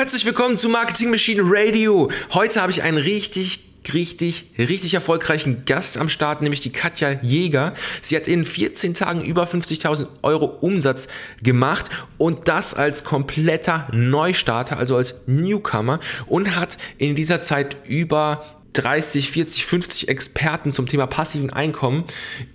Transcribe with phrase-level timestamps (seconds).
[0.00, 2.10] Herzlich willkommen zu Marketing Machine Radio.
[2.32, 3.60] Heute habe ich einen richtig
[3.92, 7.74] richtig, richtig erfolgreichen Gast am Start, nämlich die Katja Jäger.
[8.00, 11.08] Sie hat in 14 Tagen über 50.000 Euro Umsatz
[11.42, 18.42] gemacht und das als kompletter Neustarter, also als Newcomer und hat in dieser Zeit über
[18.72, 22.04] 30, 40, 50 Experten zum Thema passiven Einkommen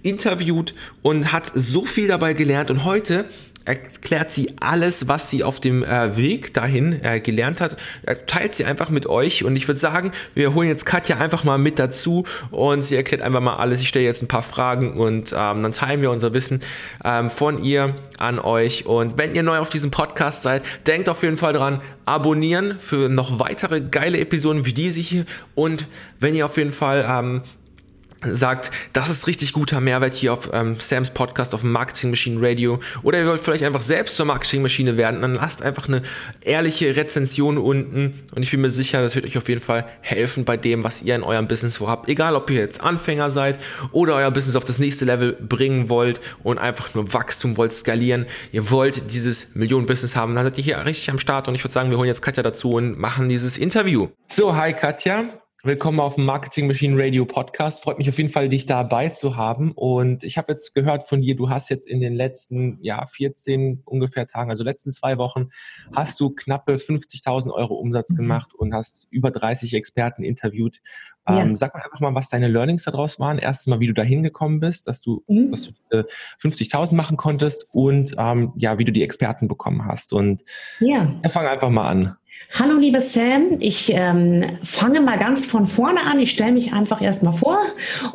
[0.01, 0.73] interviewt
[1.03, 3.29] und hat so viel dabei gelernt und heute
[3.65, 7.77] erklärt sie alles, was sie auf dem äh, Weg dahin äh, gelernt hat,
[8.27, 9.43] teilt sie einfach mit euch.
[9.43, 13.21] Und ich würde sagen, wir holen jetzt Katja einfach mal mit dazu und sie erklärt
[13.21, 13.81] einfach mal alles.
[13.81, 16.61] Ich stelle jetzt ein paar Fragen und ähm, dann teilen wir unser Wissen
[17.03, 18.85] ähm, von ihr an euch.
[18.85, 23.09] Und wenn ihr neu auf diesem Podcast seid, denkt auf jeden Fall dran, abonnieren für
[23.09, 25.25] noch weitere geile Episoden wie diese hier.
[25.55, 25.87] Und
[26.19, 27.41] wenn ihr auf jeden Fall ähm,
[28.23, 32.79] sagt, das ist richtig guter Mehrwert hier auf ähm, Sams Podcast, auf Marketing Machine Radio
[33.03, 36.01] oder ihr wollt vielleicht einfach selbst zur Marketing Maschine werden, dann lasst einfach eine
[36.41, 40.45] ehrliche Rezension unten und ich bin mir sicher, das wird euch auf jeden Fall helfen
[40.45, 42.07] bei dem, was ihr in eurem Business vorhabt.
[42.09, 43.59] Egal, ob ihr jetzt Anfänger seid
[43.91, 48.25] oder euer Business auf das nächste Level bringen wollt und einfach nur Wachstum wollt skalieren,
[48.51, 51.73] ihr wollt dieses Millionen-Business haben, dann seid ihr hier richtig am Start und ich würde
[51.73, 54.09] sagen, wir holen jetzt Katja dazu und machen dieses Interview.
[54.27, 55.44] So, hi Katja.
[55.65, 57.81] Willkommen auf dem Marketing Machine Radio Podcast.
[57.81, 59.71] Freut mich auf jeden Fall, dich dabei zu haben.
[59.71, 63.81] Und ich habe jetzt gehört von dir, du hast jetzt in den letzten ja, 14
[63.83, 65.49] ungefähr Tagen, also letzten zwei Wochen,
[65.91, 68.17] hast du knappe 50.000 Euro Umsatz mhm.
[68.17, 70.81] gemacht und hast über 30 Experten interviewt.
[71.27, 71.41] Ja.
[71.41, 73.39] Ähm, sag mal einfach mal, was deine Learnings daraus waren.
[73.39, 75.49] Erstens mal, wie du da hingekommen bist, dass du, mhm.
[75.49, 76.03] dass du äh,
[76.43, 80.13] 50.000 machen konntest und ähm, ja, wie du die Experten bekommen hast.
[80.13, 80.43] Und
[80.79, 82.17] ja, ja fang einfach mal an.
[82.57, 86.21] Hallo liebe Sam, ich ähm, fange mal ganz von vorne an.
[86.21, 87.59] Ich stelle mich einfach erstmal vor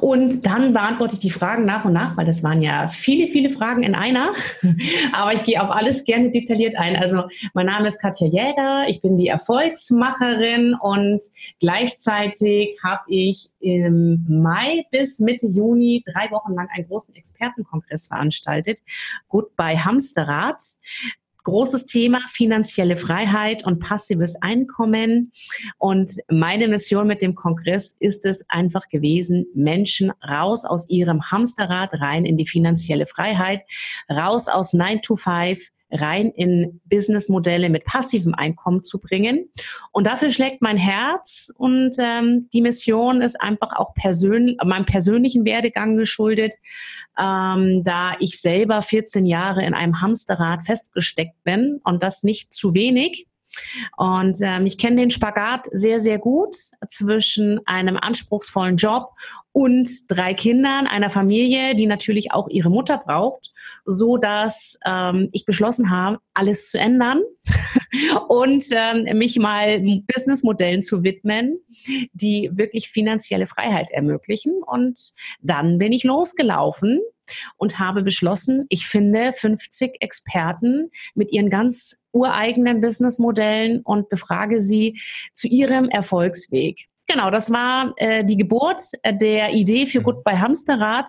[0.01, 3.51] und dann beantworte ich die Fragen nach und nach, weil das waren ja viele, viele
[3.51, 4.31] Fragen in einer.
[5.13, 6.97] Aber ich gehe auf alles gerne detailliert ein.
[6.97, 11.21] Also mein Name ist Katja Jäger, ich bin die Erfolgsmacherin und
[11.59, 18.79] gleichzeitig habe ich im Mai bis Mitte Juni drei Wochen lang einen großen Expertenkongress veranstaltet.
[19.29, 20.63] Goodbye Hamsterrad
[21.45, 25.33] großes Thema finanzielle Freiheit und passives Einkommen.
[25.79, 32.01] Und meine Mission mit dem Kongress ist es einfach gewesen, Menschen raus aus ihrem Hamsterrad
[32.01, 33.63] rein in die finanzielle Freiheit,
[34.11, 39.51] raus aus 9 to 5 rein in Businessmodelle mit passivem Einkommen zu bringen.
[39.93, 45.45] Und dafür schlägt mein Herz und ähm, die Mission ist einfach auch persönlich, meinem persönlichen
[45.45, 46.55] Werdegang geschuldet,
[47.19, 52.75] ähm, da ich selber 14 Jahre in einem Hamsterrad festgesteckt bin und das nicht zu
[52.75, 53.27] wenig.
[53.97, 56.55] Und ähm, ich kenne den Spagat sehr, sehr gut
[56.89, 59.11] zwischen einem anspruchsvollen Job
[59.53, 63.53] und drei Kindern, einer Familie, die natürlich auch ihre Mutter braucht,
[63.85, 67.23] so dass ähm, ich beschlossen habe, alles zu ändern
[68.29, 71.59] und ähm, mich mal Businessmodellen zu widmen,
[72.13, 74.63] die wirklich finanzielle Freiheit ermöglichen.
[74.65, 74.99] Und
[75.43, 77.01] dann bin ich losgelaufen
[77.57, 85.01] und habe beschlossen, ich finde 50 Experten mit ihren ganz ureigenen Businessmodellen und befrage sie
[85.35, 86.87] zu ihrem Erfolgsweg.
[87.07, 91.09] Genau, das war äh, die Geburt der Idee für Goodbye Hamsterrad.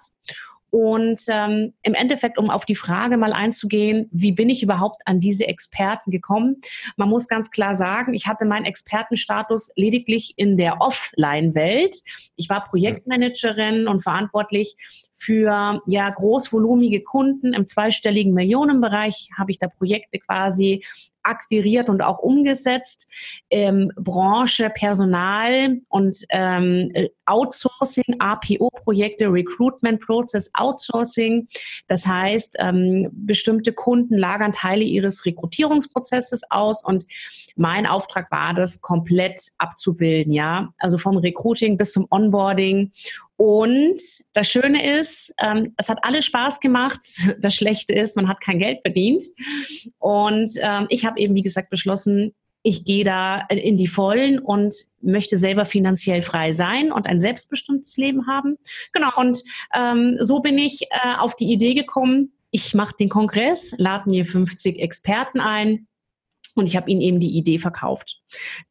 [0.71, 5.19] Und ähm, im Endeffekt, um auf die Frage mal einzugehen, wie bin ich überhaupt an
[5.19, 6.61] diese Experten gekommen?
[6.95, 11.95] Man muss ganz klar sagen, ich hatte meinen Expertenstatus lediglich in der Offline-Welt.
[12.37, 14.77] Ich war Projektmanagerin und verantwortlich
[15.13, 20.83] für ja großvolumige Kunden im zweistelligen Millionenbereich habe ich da Projekte quasi
[21.23, 23.09] akquiriert und auch umgesetzt.
[23.49, 26.91] Ähm, Branche, Personal und ähm,
[27.25, 31.47] Outsourcing, APO-Projekte, Recruitment Process Outsourcing.
[31.87, 37.05] Das heißt, ähm, bestimmte Kunden lagern Teile ihres Rekrutierungsprozesses aus und
[37.55, 40.73] mein Auftrag war, das komplett abzubilden, ja.
[40.77, 42.91] Also vom Recruiting bis zum Onboarding
[43.43, 43.99] und
[44.35, 46.99] das Schöne ist, ähm, es hat alles Spaß gemacht.
[47.39, 49.23] Das Schlechte ist, man hat kein Geld verdient.
[49.97, 54.75] Und ähm, ich habe eben, wie gesagt, beschlossen, ich gehe da in die Vollen und
[55.01, 58.59] möchte selber finanziell frei sein und ein selbstbestimmtes Leben haben.
[58.93, 59.43] Genau, und
[59.75, 64.23] ähm, so bin ich äh, auf die Idee gekommen, ich mache den Kongress, lade mir
[64.23, 65.87] 50 Experten ein,
[66.55, 68.21] und ich habe ihnen eben die Idee verkauft.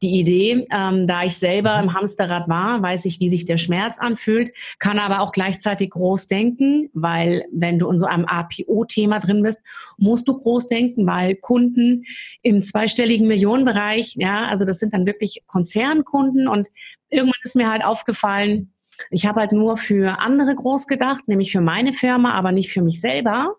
[0.01, 3.99] Die Idee, ähm, da ich selber im Hamsterrad war, weiß ich, wie sich der Schmerz
[3.99, 9.43] anfühlt, kann aber auch gleichzeitig groß denken, weil wenn du in so einem APO-Thema drin
[9.43, 9.61] bist,
[9.97, 12.03] musst du groß denken, weil Kunden
[12.41, 16.69] im zweistelligen Millionenbereich, ja, also das sind dann wirklich Konzernkunden und
[17.09, 18.73] irgendwann ist mir halt aufgefallen,
[19.09, 22.81] ich habe halt nur für andere groß gedacht, nämlich für meine Firma, aber nicht für
[22.81, 23.55] mich selber.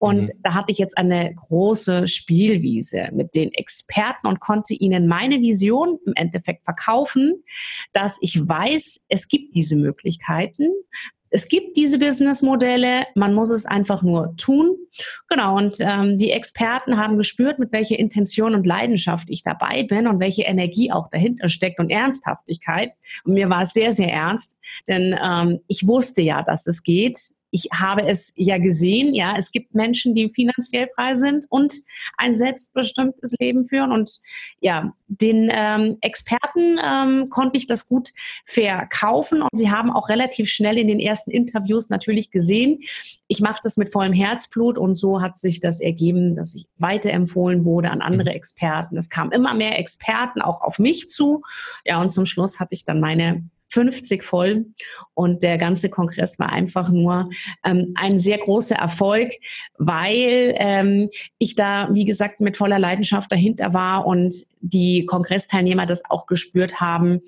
[0.00, 0.42] Und mhm.
[0.42, 5.98] da hatte ich jetzt eine große Spielwiese mit den Experten und konnte ihnen meine Vision
[6.06, 7.44] im Endeffekt verkaufen,
[7.92, 10.70] dass ich weiß, es gibt diese Möglichkeiten.
[11.28, 14.74] Es gibt diese Businessmodelle, man muss es einfach nur tun.
[15.28, 20.08] Genau, und ähm, die Experten haben gespürt, mit welcher Intention und Leidenschaft ich dabei bin
[20.08, 22.92] und welche Energie auch dahinter steckt und Ernsthaftigkeit.
[23.24, 24.58] Und mir war es sehr, sehr ernst,
[24.88, 27.18] denn ähm, ich wusste ja, dass es geht
[27.50, 31.74] ich habe es ja gesehen, ja, es gibt Menschen, die finanziell frei sind und
[32.16, 33.92] ein selbstbestimmtes Leben führen.
[33.92, 34.10] Und
[34.60, 38.10] ja, den ähm, Experten ähm, konnte ich das gut
[38.44, 42.80] verkaufen und sie haben auch relativ schnell in den ersten Interviews natürlich gesehen,
[43.30, 47.64] ich mache das mit vollem Herzblut und so hat sich das ergeben, dass ich weiterempfohlen
[47.64, 48.36] wurde an andere mhm.
[48.36, 48.96] Experten.
[48.96, 51.42] Es kamen immer mehr Experten auch auf mich zu.
[51.84, 54.66] Ja, und zum Schluss hatte ich dann meine 50 voll
[55.14, 57.30] und der ganze Kongress war einfach nur
[57.64, 59.32] ähm, ein sehr großer Erfolg,
[59.78, 61.08] weil ähm,
[61.38, 66.80] ich da, wie gesagt, mit voller Leidenschaft dahinter war und die Kongressteilnehmer das auch gespürt
[66.80, 67.20] haben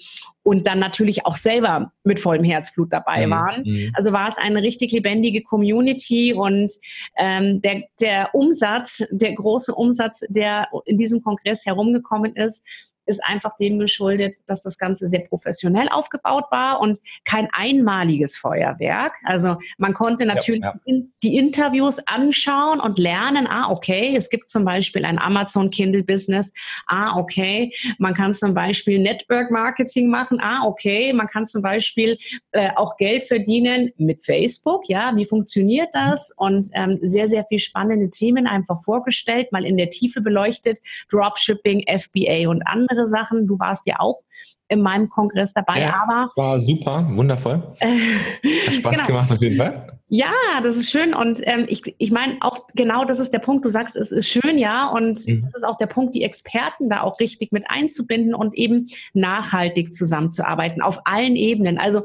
[0.43, 3.31] und dann natürlich auch selber mit vollem Herzblut dabei mhm.
[3.31, 3.62] waren.
[3.65, 3.91] Mhm.
[3.94, 6.73] Also war es eine richtig lebendige Community und
[7.19, 12.65] ähm, der, der Umsatz, der große Umsatz, der in diesem Kongress herumgekommen ist,
[13.07, 19.15] ist einfach dem geschuldet, dass das Ganze sehr professionell aufgebaut war und kein einmaliges Feuerwerk.
[19.25, 21.03] Also man konnte natürlich ja, ja.
[21.23, 26.53] die Interviews anschauen und lernen, ah, okay, es gibt zum Beispiel ein Amazon Kindle Business,
[26.87, 32.19] ah, okay, man kann zum Beispiel Network Marketing machen, ah, okay, man kann zum Beispiel
[32.53, 36.33] äh, auch Geld verdienen mit Facebook, ja, wie funktioniert das?
[36.37, 40.79] Und ähm, sehr, sehr viel spannende Themen einfach vorgestellt, mal in der Tiefe beleuchtet,
[41.11, 43.47] Dropshipping, FBA und andere andere Sachen.
[43.47, 44.21] Du warst ja auch
[44.69, 46.31] in meinem Kongress dabei, ja, aber.
[46.37, 47.62] War super, wundervoll.
[47.81, 49.06] Hat Spaß genau.
[49.06, 49.99] gemacht auf jeden Fall.
[50.09, 51.15] Ja, das ist schön.
[51.15, 53.65] Und ähm, ich, ich meine, auch genau das ist der Punkt.
[53.65, 54.91] Du sagst, es ist schön, ja.
[54.91, 55.41] Und mhm.
[55.41, 59.94] das ist auch der Punkt, die Experten da auch richtig mit einzubinden und eben nachhaltig
[59.94, 61.79] zusammenzuarbeiten auf allen Ebenen.
[61.79, 62.03] Also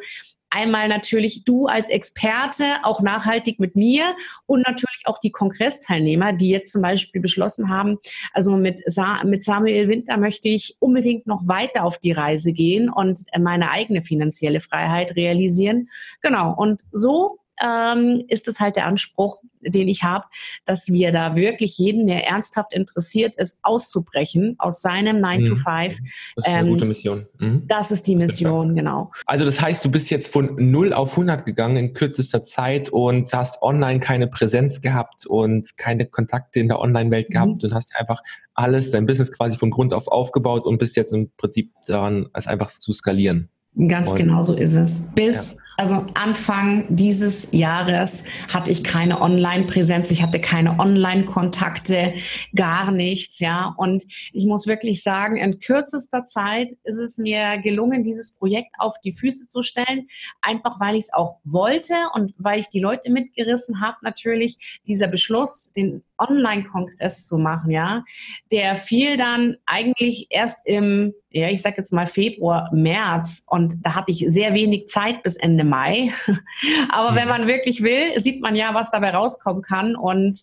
[0.50, 4.16] Einmal natürlich du als Experte, auch nachhaltig mit mir
[4.46, 7.98] und natürlich auch die Kongressteilnehmer, die jetzt zum Beispiel beschlossen haben,
[8.34, 12.90] also mit, Sa mit Samuel Winter möchte ich unbedingt noch weiter auf die Reise gehen
[12.90, 15.90] und meine eigene finanzielle Freiheit realisieren.
[16.22, 16.54] Genau.
[16.56, 20.26] Und so ähm, ist es halt der Anspruch, den ich habe,
[20.66, 25.66] dass wir da wirklich jeden, der ernsthaft interessiert ist, auszubrechen aus seinem 9 to 5.
[26.00, 26.08] Mhm.
[26.36, 27.28] Das ist eine ähm, gute Mission.
[27.40, 27.64] Mhm.
[27.68, 29.12] Das ist die Mission, genau.
[29.26, 33.32] Also das heißt, du bist jetzt von 0 auf 100 gegangen in kürzester Zeit und
[33.34, 37.70] hast online keine Präsenz gehabt und keine Kontakte in der Online-Welt gehabt mhm.
[37.70, 38.22] und hast einfach
[38.54, 42.48] alles, dein Business quasi von Grund auf aufgebaut und bist jetzt im Prinzip daran, es
[42.48, 43.50] einfach zu skalieren.
[43.88, 45.04] Ganz und, genau so ist es.
[45.14, 45.60] Bis, ja.
[45.78, 52.14] also Anfang dieses Jahres hatte ich keine Online-Präsenz, ich hatte keine Online-Kontakte,
[52.56, 53.76] gar nichts, ja.
[53.78, 54.04] Und
[54.34, 59.14] ich muss wirklich sagen, in kürzester Zeit ist es mir gelungen, dieses Projekt auf die
[59.14, 60.08] Füße zu stellen,
[60.42, 65.08] einfach weil ich es auch wollte und weil ich die Leute mitgerissen habe, natürlich dieser
[65.08, 68.04] Beschluss, den Online-Kongress zu machen, ja,
[68.52, 73.96] der fiel dann eigentlich erst im, ja, ich sag jetzt mal Februar, März und da
[73.96, 76.12] hatte ich sehr wenig Zeit bis Ende Mai.
[76.90, 80.40] Aber wenn man wirklich will, sieht man ja, was dabei rauskommen kann und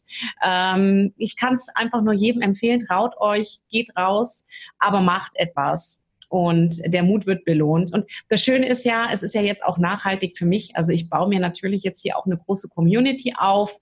[0.46, 4.46] ähm, ich kann es einfach nur jedem empfehlen, traut euch, geht raus,
[4.78, 6.04] aber macht etwas
[6.34, 7.92] und der Mut wird belohnt.
[7.92, 10.74] Und das Schöne ist ja, es ist ja jetzt auch nachhaltig für mich.
[10.74, 13.78] Also ich baue mir natürlich jetzt hier auch eine große Community auf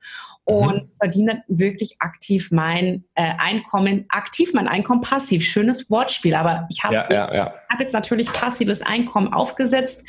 [0.58, 0.92] und mhm.
[0.98, 5.44] verdiene wirklich aktiv mein äh, Einkommen, aktiv mein Einkommen passiv.
[5.44, 7.54] Schönes Wortspiel, aber ich habe ja, ja, ja.
[7.70, 10.04] hab jetzt natürlich passives Einkommen aufgesetzt.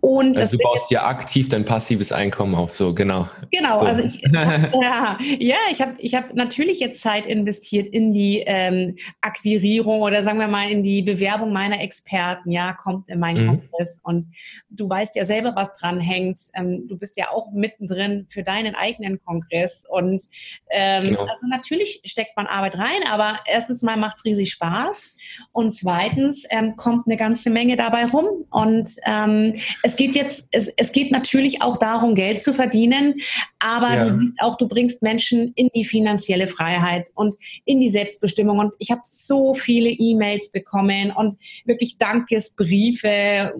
[0.00, 3.28] Und also du baust ja aktiv dein passives Einkommen auf, so genau.
[3.50, 3.86] Genau, so.
[3.86, 8.96] also ich, ja, ja, ich habe ich hab natürlich jetzt Zeit investiert in die ähm,
[9.20, 13.44] Akquirierung oder sagen wir mal in die Bewerbung meiner meiner Experten, ja, kommt in meinen
[13.44, 13.60] mhm.
[13.60, 14.26] Kongress und
[14.68, 16.38] du weißt ja selber, was dran hängt.
[16.54, 20.22] Ähm, du bist ja auch mittendrin für deinen eigenen Kongress und
[20.70, 21.26] ähm, genau.
[21.26, 25.16] also natürlich steckt man Arbeit rein, aber erstens mal macht es riesig Spaß
[25.52, 30.68] und zweitens ähm, kommt eine ganze Menge dabei rum und ähm, es geht jetzt, es,
[30.76, 33.14] es geht natürlich auch darum, Geld zu verdienen,
[33.58, 34.04] aber ja.
[34.04, 38.74] du siehst auch, du bringst Menschen in die finanzielle Freiheit und in die Selbstbestimmung und
[38.78, 43.54] ich habe so viele E-Mails bekommen und wirklich Dankesbriefe,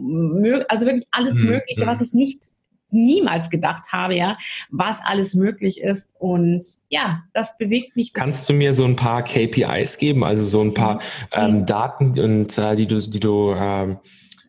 [0.69, 1.51] also wirklich alles mhm.
[1.51, 2.05] Mögliche, was mhm.
[2.05, 2.45] ich nicht
[2.95, 4.37] niemals gedacht habe, ja,
[4.71, 6.11] was alles möglich ist.
[6.19, 8.13] Und ja, das bewegt mich.
[8.13, 11.01] Das Kannst du mir so ein paar KPIs geben, also so ein paar mhm.
[11.33, 13.99] ähm, Daten und äh, die du, die du ähm,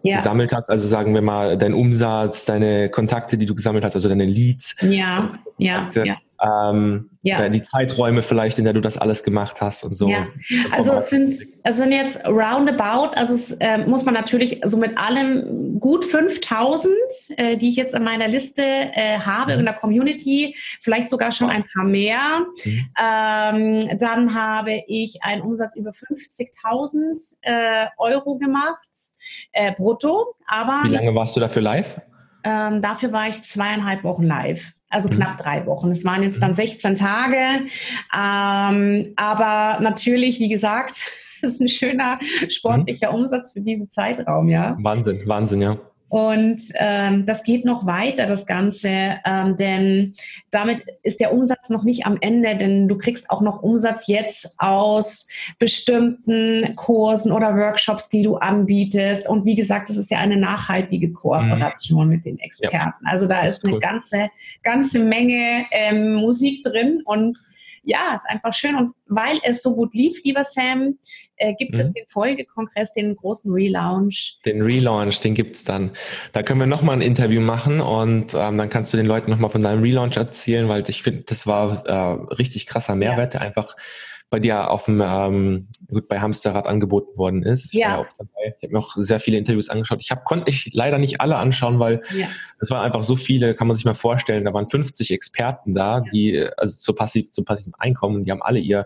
[0.04, 0.18] ja.
[0.18, 0.70] gesammelt hast?
[0.70, 4.76] Also sagen wir mal dein Umsatz, deine Kontakte, die du gesammelt hast, also deine Leads.
[4.82, 6.18] Ja, ja, ja.
[6.42, 7.48] Ähm, ja.
[7.50, 10.10] die Zeiträume vielleicht, in der du das alles gemacht hast und so.
[10.10, 10.28] Ja.
[10.72, 14.98] Also es sind, es sind jetzt roundabout, also es äh, muss man natürlich so mit
[14.98, 16.94] allem gut 5000,
[17.38, 19.60] äh, die ich jetzt in meiner Liste äh, habe mhm.
[19.60, 22.20] in der Community, vielleicht sogar schon ein paar mehr.
[22.64, 22.90] Mhm.
[23.02, 28.90] Ähm, dann habe ich einen Umsatz über 50.000 äh, Euro gemacht,
[29.52, 30.36] äh, brutto.
[30.48, 32.02] Aber Wie lange warst du dafür live?
[32.44, 35.16] Ähm, dafür war ich zweieinhalb Wochen live also mhm.
[35.16, 35.90] knapp drei Wochen.
[35.90, 36.96] Es waren jetzt dann 16 mhm.
[36.96, 37.38] Tage.
[38.16, 40.92] Ähm, aber natürlich, wie gesagt,
[41.42, 43.20] es ist ein schöner sportlicher mhm.
[43.20, 44.78] Umsatz für diesen Zeitraum, ja.
[44.82, 45.78] Wahnsinn, Wahnsinn, ja.
[46.08, 48.90] Und ähm, das geht noch weiter, das Ganze,
[49.26, 50.14] ähm, denn
[50.52, 54.56] damit ist der Umsatz noch nicht am Ende, denn du kriegst auch noch Umsatz jetzt
[54.60, 59.28] aus bestimmten Kursen oder Workshops, die du anbietest.
[59.28, 62.14] Und wie gesagt, das ist ja eine nachhaltige Kooperation mhm.
[62.14, 62.76] mit den Experten.
[62.76, 62.96] Ja.
[63.04, 63.72] Also da ist, ist cool.
[63.72, 64.30] eine ganze,
[64.62, 67.38] ganze Menge ähm, Musik drin und
[67.86, 68.76] ja, ist einfach schön.
[68.76, 70.98] Und weil es so gut lief, lieber Sam,
[71.38, 71.80] äh, gibt mhm.
[71.80, 74.40] es den Folgekongress, den großen Relaunch.
[74.46, 75.92] Den Relaunch, den gibt es dann.
[76.34, 79.50] Da können wir nochmal ein Interview machen und ähm, dann kannst du den Leuten nochmal
[79.50, 83.42] von deinem Relaunch erzählen, weil ich finde, das war äh, richtig krasser Mehrwert, ja.
[83.42, 83.76] einfach
[84.36, 87.74] bei dir auf dem, ähm, gut, bei Hamsterrad angeboten worden ist.
[87.74, 88.00] Ich ja.
[88.00, 88.54] auch dabei.
[88.58, 90.02] Ich habe mir auch sehr viele Interviews angeschaut.
[90.02, 92.28] Ich hab, konnte ich leider nicht alle anschauen, weil ja.
[92.60, 94.44] es waren einfach so viele, kann man sich mal vorstellen.
[94.44, 98.60] Da waren 50 Experten da, die, also zu passiv, zu passivem Einkommen, die haben alle
[98.60, 98.86] ihr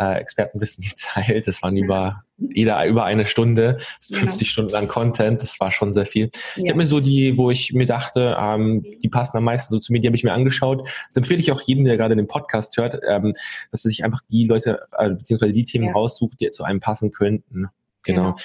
[0.00, 1.46] äh, Expertenwissen geteilt.
[1.50, 4.44] Das waren über, jeder über eine Stunde, 50 genau.
[4.44, 5.42] Stunden lang Content.
[5.42, 6.30] Das war schon sehr viel.
[6.56, 6.64] Ja.
[6.64, 9.80] Ich habe mir so die, wo ich mir dachte, ähm, die passen am meisten so
[9.80, 10.88] zu mir, die habe ich mir angeschaut.
[11.08, 13.34] Das empfehle ich auch jedem, der gerade den Podcast hört, ähm,
[13.70, 15.92] dass er sich einfach die Leute, äh, beziehungsweise die Themen ja.
[15.92, 17.66] raussucht, die zu einem passen könnten.
[18.02, 18.36] Genau.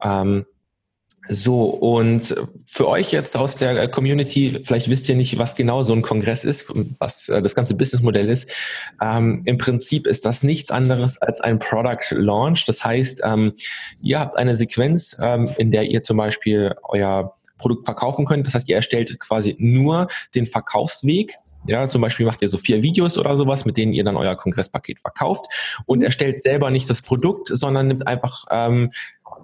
[0.00, 0.22] genau.
[0.22, 0.46] Ähm,
[1.32, 2.34] so, und
[2.66, 6.44] für euch jetzt aus der Community, vielleicht wisst ihr nicht, was genau so ein Kongress
[6.44, 8.50] ist, was äh, das ganze Businessmodell ist.
[9.00, 12.64] Ähm, Im Prinzip ist das nichts anderes als ein Product Launch.
[12.66, 13.52] Das heißt, ähm,
[14.02, 18.46] ihr habt eine Sequenz, ähm, in der ihr zum Beispiel euer Produkt verkaufen könnt.
[18.46, 21.32] Das heißt, ihr erstellt quasi nur den Verkaufsweg.
[21.66, 24.34] Ja, zum Beispiel macht ihr so vier Videos oder sowas, mit denen ihr dann euer
[24.34, 25.46] Kongresspaket verkauft
[25.86, 28.90] und erstellt selber nicht das Produkt, sondern nimmt einfach ähm,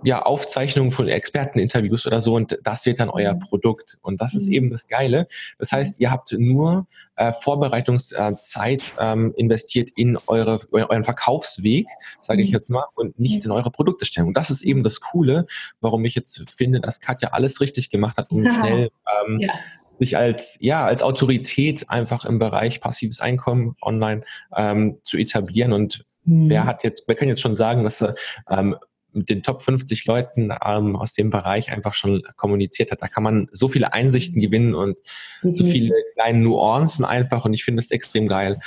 [0.03, 3.41] ja, Aufzeichnungen von Experteninterviews oder so und das wird dann euer mhm.
[3.41, 3.99] Produkt.
[4.03, 4.53] Und das ist mhm.
[4.53, 5.27] eben das Geile.
[5.59, 11.87] Das heißt, ihr habt nur äh, Vorbereitungszeit ähm, investiert in eure, euren Verkaufsweg,
[12.19, 12.55] sage ich mhm.
[12.55, 14.29] jetzt mal, und nicht in eure Produkterstellung.
[14.29, 15.47] Und das ist eben das Coole,
[15.81, 18.91] warum ich jetzt finde, dass Katja alles richtig gemacht hat, um schnell
[19.27, 19.53] ähm, ja.
[19.99, 24.23] sich als, ja, als Autorität einfach im Bereich passives Einkommen online
[24.55, 25.73] ähm, zu etablieren.
[25.73, 28.15] Und wer hat jetzt, wer kann jetzt schon sagen, dass er
[28.51, 28.77] ähm,
[29.17, 33.03] mit den Top 50 Leuten ähm, aus dem Bereich einfach schon kommuniziert hat.
[33.03, 34.99] Da kann man so viele Einsichten gewinnen und
[35.43, 35.55] mhm.
[35.55, 38.59] so viele kleine Nuancen einfach und ich finde es extrem geil.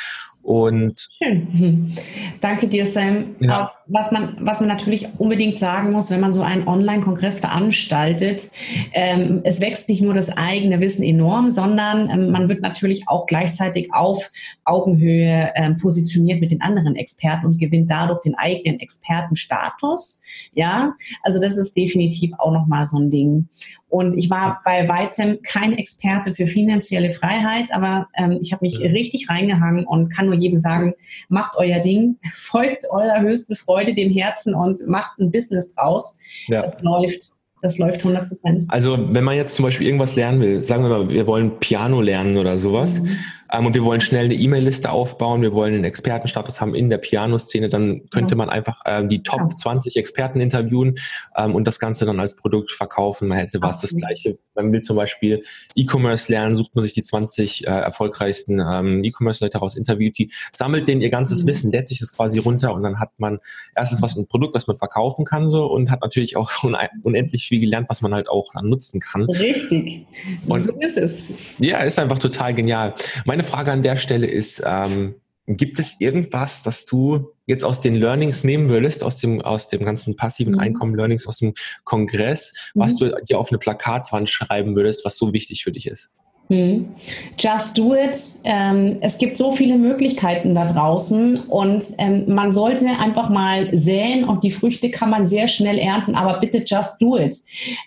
[0.44, 1.94] Und Schön.
[2.42, 3.36] Danke dir, Sam.
[3.40, 3.72] Ja.
[3.88, 8.50] Was, man, was man natürlich unbedingt sagen muss, wenn man so einen Online-Kongress veranstaltet,
[8.94, 13.26] ähm, es wächst nicht nur das eigene Wissen enorm, sondern ähm, man wird natürlich auch
[13.26, 14.32] gleichzeitig auf
[14.64, 20.22] Augenhöhe ähm, positioniert mit den anderen Experten und gewinnt dadurch den eigenen Expertenstatus.
[20.54, 20.94] Ja,
[21.24, 23.50] also das ist definitiv auch nochmal so ein Ding.
[23.90, 28.80] Und ich war bei weitem kein Experte für finanzielle Freiheit, aber ähm, ich habe mich
[28.80, 30.94] richtig reingehangen und kann nur jedem sagen,
[31.28, 36.18] macht euer Ding, folgt eurer höchsten Freude, dem Herzen und macht ein Business draus.
[36.48, 36.62] Ja.
[36.62, 37.40] Das läuft.
[37.62, 38.64] Das läuft 100 Prozent.
[38.70, 42.00] Also, wenn man jetzt zum Beispiel irgendwas lernen will, sagen wir mal, wir wollen Piano
[42.00, 43.18] lernen oder sowas, mhm.
[43.52, 46.98] Ähm, und wir wollen schnell eine E-Mail-Liste aufbauen, wir wollen einen Expertenstatus haben in der
[46.98, 48.38] Pianoszene, dann könnte ja.
[48.38, 49.56] man einfach ähm, die Top ja.
[49.56, 50.96] 20 Experten interviewen
[51.36, 53.28] ähm, und das Ganze dann als Produkt verkaufen.
[53.28, 54.38] Man hätte was das Gleiche.
[54.56, 55.42] Man will zum Beispiel
[55.76, 60.88] E-Commerce lernen, sucht man sich die 20 äh, erfolgreichsten ähm, E-Commerce-Leute raus, interviewt die, sammelt
[60.88, 61.48] denen ihr ganzes mhm.
[61.48, 63.40] Wissen, lädt sich das quasi runter und dann hat man
[63.76, 66.52] erstens was ein Produkt, was man verkaufen kann so und hat natürlich auch
[67.04, 69.24] unendlich viel gelernt, was man halt auch dann nutzen kann.
[69.24, 70.06] Richtig.
[70.48, 71.24] Und so ist es.
[71.60, 72.94] Ja, ist einfach total genial.
[73.26, 75.16] Meine Frage an der Stelle ist, ähm,
[75.48, 79.84] gibt es irgendwas, das du jetzt aus den Learnings nehmen würdest, aus dem, aus dem
[79.84, 80.60] ganzen passiven mhm.
[80.60, 82.80] Einkommen-Learnings, aus dem Kongress, mhm.
[82.82, 86.10] was du dir auf eine Plakatwand schreiben würdest, was so wichtig für dich ist?
[86.50, 86.96] Hm.
[87.38, 88.18] Just do it.
[88.44, 94.24] Ähm, es gibt so viele Möglichkeiten da draußen und ähm, man sollte einfach mal säen
[94.24, 97.36] und die Früchte kann man sehr schnell ernten, aber bitte just do it.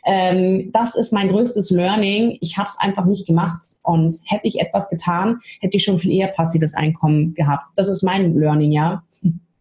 [0.06, 2.38] Ähm, das ist mein größtes Learning.
[2.40, 6.12] Ich habe es einfach nicht gemacht und hätte ich etwas getan, hätte ich schon viel
[6.12, 7.64] eher passives Einkommen gehabt.
[7.74, 9.02] Das ist mein Learning, ja.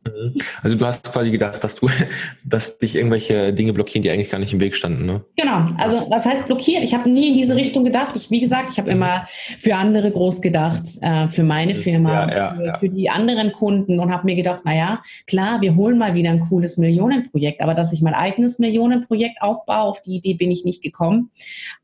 [0.04, 0.36] Mhm.
[0.64, 1.90] Also du hast quasi gedacht, dass du,
[2.44, 5.24] dass dich irgendwelche Dinge blockieren, die eigentlich gar nicht im Weg standen, ne?
[5.36, 5.70] Genau.
[5.78, 6.84] Also was heißt blockiert?
[6.84, 8.16] Ich habe nie in diese Richtung gedacht.
[8.16, 9.26] Ich, wie gesagt, ich habe immer
[9.60, 12.78] für andere groß gedacht, äh, für meine Firma, ja, ja, für, ja.
[12.80, 16.40] für, die anderen Kunden und habe mir gedacht, naja, klar, wir holen mal wieder ein
[16.40, 20.82] cooles Millionenprojekt, aber dass ich mein eigenes Millionenprojekt aufbaue, auf die Idee bin ich nicht
[20.82, 21.32] gekommen.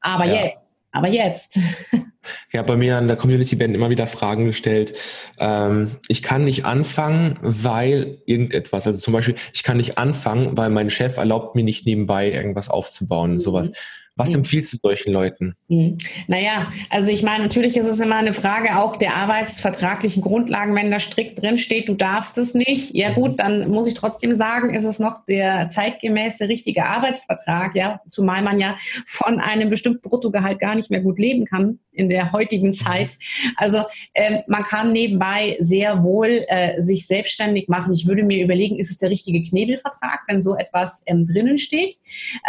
[0.01, 0.57] Aber jetzt
[0.97, 1.59] aber jetzt.
[2.51, 4.93] Ja, bei mir an der Community werden immer wieder Fragen gestellt.
[5.39, 10.69] Ähm, ich kann nicht anfangen, weil irgendetwas, also zum Beispiel, ich kann nicht anfangen, weil
[10.69, 13.39] mein Chef erlaubt mir nicht nebenbei irgendwas aufzubauen, mhm.
[13.39, 13.69] sowas.
[14.17, 15.55] Was empfiehlst du solchen Leuten?
[15.67, 15.97] Mhm.
[16.27, 20.89] Naja, also ich meine, natürlich ist es immer eine Frage auch der arbeitsvertraglichen Grundlagen, wenn
[20.89, 22.95] da strikt drin steht, du darfst es nicht.
[22.95, 23.37] Ja gut, mhm.
[23.37, 28.59] dann muss ich trotzdem sagen, ist es noch der zeitgemäße richtige Arbeitsvertrag, ja, zumal man
[28.59, 32.73] ja von einem bestimmten Bruttogehalt gar nicht mehr gut leben kann in der heutigen mhm.
[32.73, 33.17] Zeit.
[33.55, 33.83] Also
[34.13, 37.93] äh, man kann nebenbei sehr wohl äh, sich selbstständig machen.
[37.93, 41.95] Ich würde mir überlegen, ist es der richtige Knebelvertrag, wenn so etwas ähm, drinnen steht?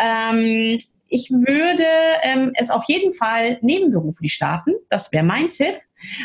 [0.02, 1.84] Ähm, ich würde
[2.22, 4.72] ähm, es auf jeden Fall nebenberuflich starten.
[4.88, 5.74] Das wäre mein Tipp.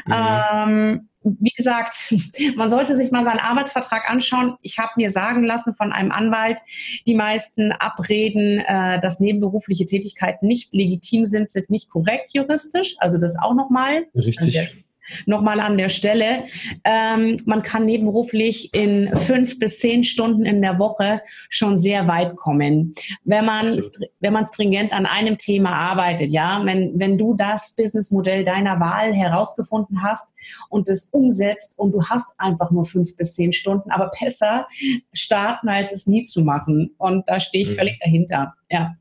[0.05, 0.13] Mhm.
[0.13, 2.13] Ähm, wie gesagt,
[2.55, 4.57] man sollte sich mal seinen Arbeitsvertrag anschauen.
[4.61, 6.59] Ich habe mir sagen lassen von einem Anwalt,
[7.07, 12.95] die meisten Abreden, äh, dass nebenberufliche Tätigkeiten nicht legitim sind, sind nicht korrekt juristisch.
[12.99, 14.05] Also das auch nochmal.
[14.15, 14.83] Richtig
[15.25, 16.43] nochmal an der Stelle.
[16.83, 22.35] Ähm, man kann nebenberuflich in fünf bis zehn Stunden in der Woche schon sehr weit
[22.35, 22.93] kommen.
[23.23, 23.79] Wenn man,
[24.19, 29.13] wenn man stringent an einem Thema arbeitet, ja, wenn, wenn du das Businessmodell deiner Wahl
[29.13, 30.33] herausgefunden hast
[30.69, 34.67] und es umsetzt und du hast einfach nur fünf bis zehn Stunden, aber besser
[35.13, 36.95] starten, als es nie zu machen.
[36.97, 37.75] Und da stehe ich mhm.
[37.75, 38.53] völlig dahinter.
[38.69, 38.95] Ja.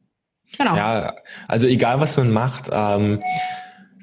[0.59, 0.77] Genau.
[0.77, 1.15] Ja,
[1.49, 3.23] also egal was man macht, ähm,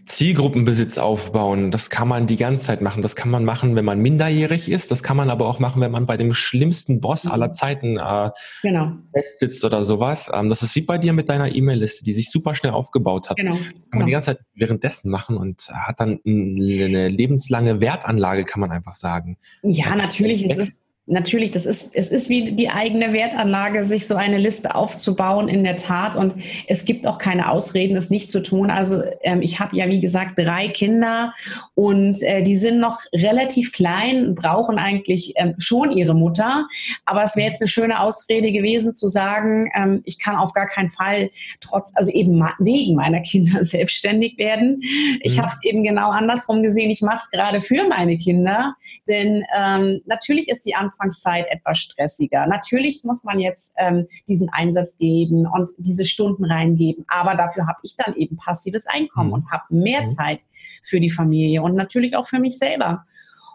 [0.09, 3.03] Zielgruppenbesitz aufbauen, das kann man die ganze Zeit machen.
[3.03, 4.89] Das kann man machen, wenn man minderjährig ist.
[4.89, 7.31] Das kann man aber auch machen, wenn man bei dem schlimmsten Boss mhm.
[7.31, 8.31] aller Zeiten äh,
[8.63, 8.93] genau.
[9.13, 10.31] festsitzt oder sowas.
[10.33, 13.37] Ähm, das ist wie bei dir mit deiner E-Mail-Liste, die sich super schnell aufgebaut hat.
[13.37, 13.53] Genau.
[13.53, 14.05] Das kann man genau.
[14.07, 19.37] die ganze Zeit währenddessen machen und hat dann eine lebenslange Wertanlage, kann man einfach sagen.
[19.61, 20.49] Ja, natürlich.
[20.49, 24.75] Es ist natürlich, das ist, es ist wie die eigene Wertanlage, sich so eine Liste
[24.75, 26.15] aufzubauen, in der Tat.
[26.15, 26.35] Und
[26.67, 28.69] es gibt auch keine Ausreden, es nicht zu tun.
[28.69, 31.33] Also ähm, ich habe ja, wie gesagt, drei Kinder
[31.74, 36.67] und äh, die sind noch relativ klein, brauchen eigentlich ähm, schon ihre Mutter.
[37.05, 40.67] Aber es wäre jetzt eine schöne Ausrede gewesen zu sagen, ähm, ich kann auf gar
[40.67, 44.79] keinen Fall trotz, also eben wegen meiner Kinder selbstständig werden.
[45.22, 45.41] Ich mhm.
[45.41, 46.91] habe es eben genau andersrum gesehen.
[46.91, 48.75] Ich mache es gerade für meine Kinder,
[49.07, 52.46] denn ähm, natürlich ist die Anfrage Anfangszeit etwas stressiger.
[52.48, 57.79] Natürlich muss man jetzt ähm, diesen Einsatz geben und diese Stunden reingeben, aber dafür habe
[57.83, 59.33] ich dann eben passives Einkommen mhm.
[59.33, 60.07] und habe mehr mhm.
[60.07, 60.44] Zeit
[60.83, 63.05] für die Familie und natürlich auch für mich selber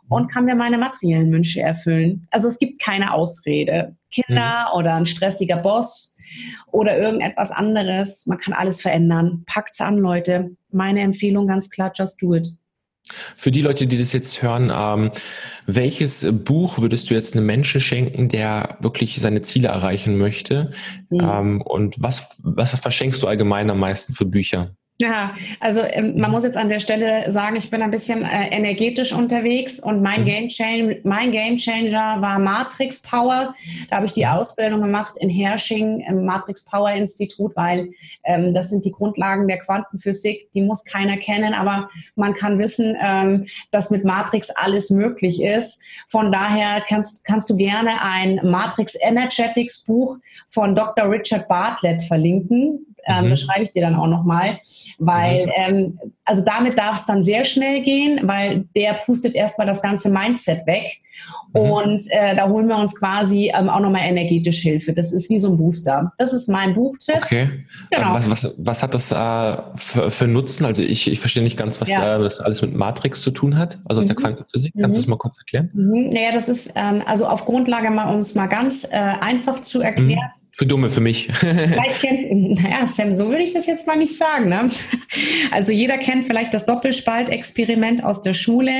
[0.08, 2.26] und kann mir meine materiellen Wünsche erfüllen.
[2.30, 3.96] Also es gibt keine Ausrede.
[4.10, 4.78] Kinder mhm.
[4.78, 6.16] oder ein stressiger Boss
[6.70, 8.26] oder irgendetwas anderes.
[8.26, 9.44] Man kann alles verändern.
[9.46, 10.56] Packt's an, Leute.
[10.70, 12.48] Meine Empfehlung ganz klar, just do it.
[13.36, 15.10] Für die Leute, die das jetzt hören, ähm,
[15.66, 20.72] welches Buch würdest du jetzt einem Menschen schenken, der wirklich seine Ziele erreichen möchte?
[21.10, 21.20] Mhm.
[21.20, 24.74] Ähm, und was, was verschenkst du allgemein am meisten für Bücher?
[25.00, 28.50] Ja, also ähm, man muss jetzt an der Stelle sagen, ich bin ein bisschen äh,
[28.50, 30.26] energetisch unterwegs und mein, mhm.
[30.26, 33.56] Game Changer, mein Game Changer war Matrix Power.
[33.90, 37.90] Da habe ich die Ausbildung gemacht in Hersching im Matrix Power Institut, weil
[38.22, 40.52] ähm, das sind die Grundlagen der Quantenphysik.
[40.52, 45.82] Die muss keiner kennen, aber man kann wissen, ähm, dass mit Matrix alles möglich ist.
[46.06, 51.10] Von daher kannst, kannst du gerne ein Matrix Energetics Buch von Dr.
[51.10, 53.30] Richard Bartlett verlinken ähm, mhm.
[53.30, 54.58] Das schreibe ich dir dann auch nochmal,
[54.98, 55.52] weil, mhm.
[55.56, 60.10] ähm, also damit darf es dann sehr schnell gehen, weil der pustet erstmal das ganze
[60.10, 60.86] Mindset weg.
[61.54, 61.60] Mhm.
[61.60, 64.92] Und äh, da holen wir uns quasi ähm, auch nochmal energetisch Hilfe.
[64.92, 66.12] Das ist wie so ein Booster.
[66.18, 67.16] Das ist mein Buchtipp.
[67.16, 67.64] Okay.
[67.90, 68.14] Genau.
[68.14, 70.64] Was, was, was hat das äh, für, für Nutzen?
[70.64, 72.16] Also ich, ich verstehe nicht ganz, was ja.
[72.16, 74.08] äh, das alles mit Matrix zu tun hat, also aus mhm.
[74.08, 74.74] der Quantenphysik.
[74.80, 75.10] Kannst du das mhm.
[75.10, 75.70] mal kurz erklären?
[75.72, 76.08] Mhm.
[76.12, 80.30] Naja, das ist ähm, also auf Grundlage mal uns mal ganz äh, einfach zu erklären
[80.36, 80.43] mhm.
[80.56, 81.28] Für Dumme, für mich.
[81.34, 84.48] vielleicht kennt, naja, Sam, so würde ich das jetzt mal nicht sagen.
[84.48, 84.70] Ne?
[85.50, 88.70] Also jeder kennt vielleicht das Doppelspaltexperiment aus der Schule.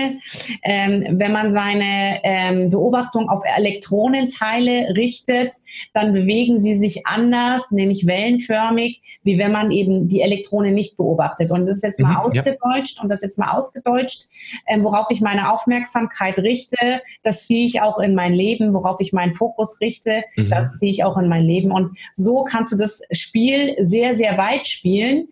[0.62, 5.50] Ähm, wenn man seine ähm, Beobachtung auf Elektronenteile richtet,
[5.92, 11.50] dann bewegen sie sich anders, nämlich wellenförmig, wie wenn man eben die Elektronen nicht beobachtet.
[11.50, 13.02] Und das ist jetzt mal mhm, ausgedeutscht ja.
[13.02, 14.28] und das jetzt mal ausgedeutscht,
[14.68, 19.12] ähm, worauf ich meine Aufmerksamkeit richte, das ziehe ich auch in mein Leben, worauf ich
[19.12, 20.50] meinen Fokus richte, mhm.
[20.50, 21.72] das ziehe ich auch in mein Leben ausgeben.
[21.72, 25.29] Und so kannst du das Spiel sehr, sehr weit spielen.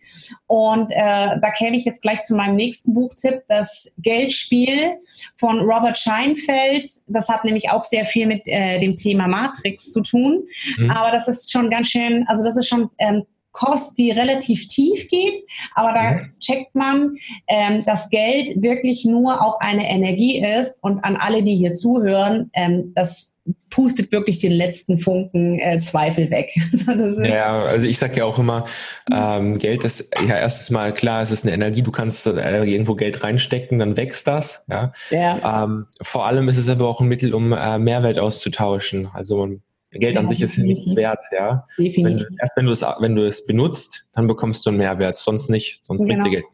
[0.46, 0.94] Und äh,
[1.40, 4.98] da käme ich jetzt gleich zu meinem nächsten Buchtipp, das Geldspiel
[5.36, 6.86] von Robert Scheinfeld.
[7.08, 10.42] Das hat nämlich auch sehr viel mit äh, dem Thema Matrix zu tun.
[10.78, 10.90] Mhm.
[10.90, 15.08] Aber das ist schon ganz schön, also das ist schon ähm, Kost, die relativ tief
[15.08, 15.38] geht,
[15.74, 16.38] aber da mhm.
[16.40, 17.14] checkt man,
[17.48, 22.50] ähm, dass Geld wirklich nur auch eine Energie ist und an alle, die hier zuhören,
[22.54, 23.38] ähm, das
[23.70, 26.50] pustet wirklich den letzten Funken äh, Zweifel weg.
[27.28, 28.64] ja, also ich sage ja auch immer,
[29.12, 32.94] ähm, Geld ist ja erstens mal klar, es ist eine Energie, du kannst äh, irgendwo
[32.94, 34.66] Geld reinstecken, dann wächst das.
[34.70, 34.92] Ja.
[35.10, 35.64] ja.
[35.64, 39.08] Ähm, vor allem ist es aber auch ein Mittel, um äh, Mehrwert auszutauschen.
[39.12, 41.66] Also man Geld an ja, sich ist nichts wert, ja.
[41.76, 45.16] Wenn du, erst wenn du es, wenn du es benutzt, dann bekommst du einen Mehrwert,
[45.16, 46.20] sonst nicht, sonst genau.
[46.20, 46.44] bringt dir Geld.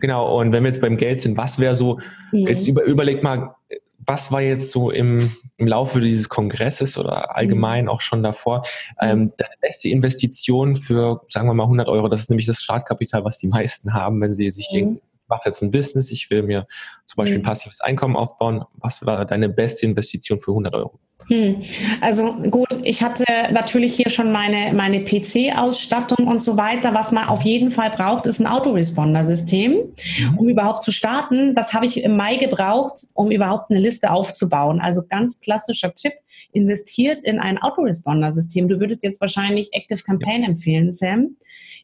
[0.00, 1.98] Genau, und wenn wir jetzt beim Geld sind, was wäre so,
[2.30, 2.46] mhm.
[2.46, 3.54] jetzt über, überleg mal,
[4.06, 7.90] was war jetzt so im, im Laufe dieses Kongresses oder allgemein mhm.
[7.90, 8.62] auch schon davor
[9.00, 12.08] ähm, deine beste Investition für, sagen wir mal, 100 Euro?
[12.08, 14.78] Das ist nämlich das Startkapital, was die meisten haben, wenn sie sich mhm.
[14.78, 16.66] ich mache jetzt ein Business, ich will mir
[17.06, 17.46] zum Beispiel ein mhm.
[17.46, 18.64] passives Einkommen aufbauen.
[18.74, 20.98] Was war deine beste Investition für 100 Euro?
[21.28, 21.62] Hm.
[22.00, 26.94] Also gut, ich hatte natürlich hier schon meine, meine PC-Ausstattung und so weiter.
[26.94, 30.38] Was man auf jeden Fall braucht, ist ein Autoresponder-System, mhm.
[30.38, 31.54] um überhaupt zu starten.
[31.54, 34.80] Das habe ich im Mai gebraucht, um überhaupt eine Liste aufzubauen.
[34.80, 36.12] Also ganz klassischer Tipp,
[36.52, 38.68] investiert in ein Autoresponder-System.
[38.68, 41.36] Du würdest jetzt wahrscheinlich Active Campaign empfehlen, Sam.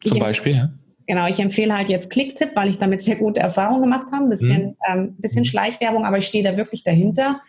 [0.02, 0.70] Ich Zum Beispiel, ja.
[1.08, 4.24] Genau, ich empfehle halt jetzt Clicktip, weil ich damit sehr gute Erfahrungen gemacht habe.
[4.24, 4.76] Ein bisschen, mhm.
[4.92, 5.46] ähm, bisschen mhm.
[5.46, 7.40] Schleichwerbung, aber ich stehe da wirklich dahinter.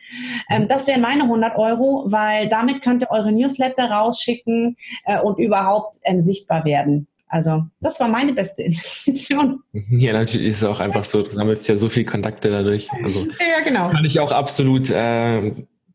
[0.50, 5.40] Ähm, das wären meine 100 Euro, weil damit könnt ihr eure Newsletter rausschicken äh, und
[5.40, 7.08] überhaupt ähm, sichtbar werden.
[7.28, 9.62] Also das war meine beste Investition.
[9.92, 12.90] Ja, natürlich ist es auch einfach so, du sammelst ja so viele Kontakte dadurch.
[13.04, 13.90] Also ja, genau.
[13.90, 15.52] Kann ich auch absolut äh,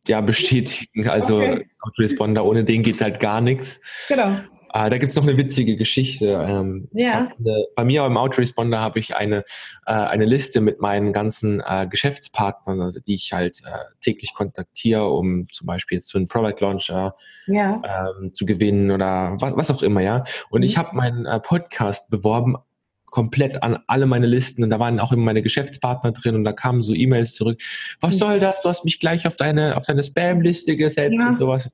[0.07, 1.09] ja, bestätigen.
[1.09, 1.67] Also okay.
[1.81, 3.81] Autoresponder, ohne den geht halt gar nichts.
[4.09, 4.37] Genau.
[4.75, 6.27] Äh, da gibt's noch eine witzige Geschichte.
[6.49, 7.25] Ähm, ja.
[7.39, 9.45] Eine, bei mir im Autoresponder habe ich eine,
[9.87, 15.09] äh, eine Liste mit meinen ganzen äh, Geschäftspartnern, also die ich halt äh, täglich kontaktiere,
[15.09, 17.15] um zum Beispiel jetzt für einen Product Launcher
[17.47, 17.81] ja.
[18.21, 20.25] ähm, zu gewinnen oder was, was auch immer, ja.
[20.51, 20.67] Und mhm.
[20.67, 22.57] ich habe meinen äh, Podcast beworben
[23.05, 26.53] komplett an alle meine Listen und da waren auch immer meine Geschäftspartner drin und da
[26.53, 27.61] kamen so E-Mails zurück.
[28.01, 28.19] Was mhm.
[28.19, 28.61] soll das?
[28.63, 31.29] Du hast mich gleich auf deine auf deine Spam-Liste gesetzt ja.
[31.29, 31.71] und sowas.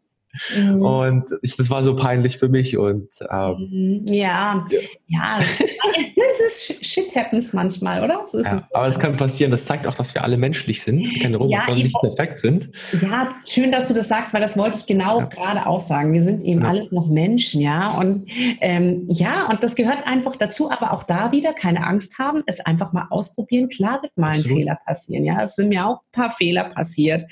[0.57, 0.83] Mhm.
[0.83, 2.77] Und ich, das war so peinlich für mich.
[2.77, 4.05] Und ähm, mhm.
[4.09, 5.41] ja, ja, ja.
[6.41, 8.25] ist Shit happens manchmal, oder?
[8.27, 8.65] So ja, es.
[8.73, 9.51] Aber es kann passieren.
[9.51, 12.71] Das zeigt auch, dass wir alle menschlich sind, keine Roboter, ja, nicht perfekt sind.
[13.01, 15.27] Ja, schön, dass du das sagst, weil das wollte ich genau ja.
[15.27, 16.13] gerade auch sagen.
[16.13, 17.91] Wir sind eben alles noch Menschen, ja.
[17.91, 18.25] Und
[18.61, 20.71] ähm, ja, und das gehört einfach dazu.
[20.71, 23.69] Aber auch da wieder keine Angst haben, es einfach mal ausprobieren.
[23.69, 24.51] Klar wird mal ein.
[24.51, 25.25] Fehler passieren.
[25.25, 27.23] Ja, es sind mir auch ein paar Fehler passiert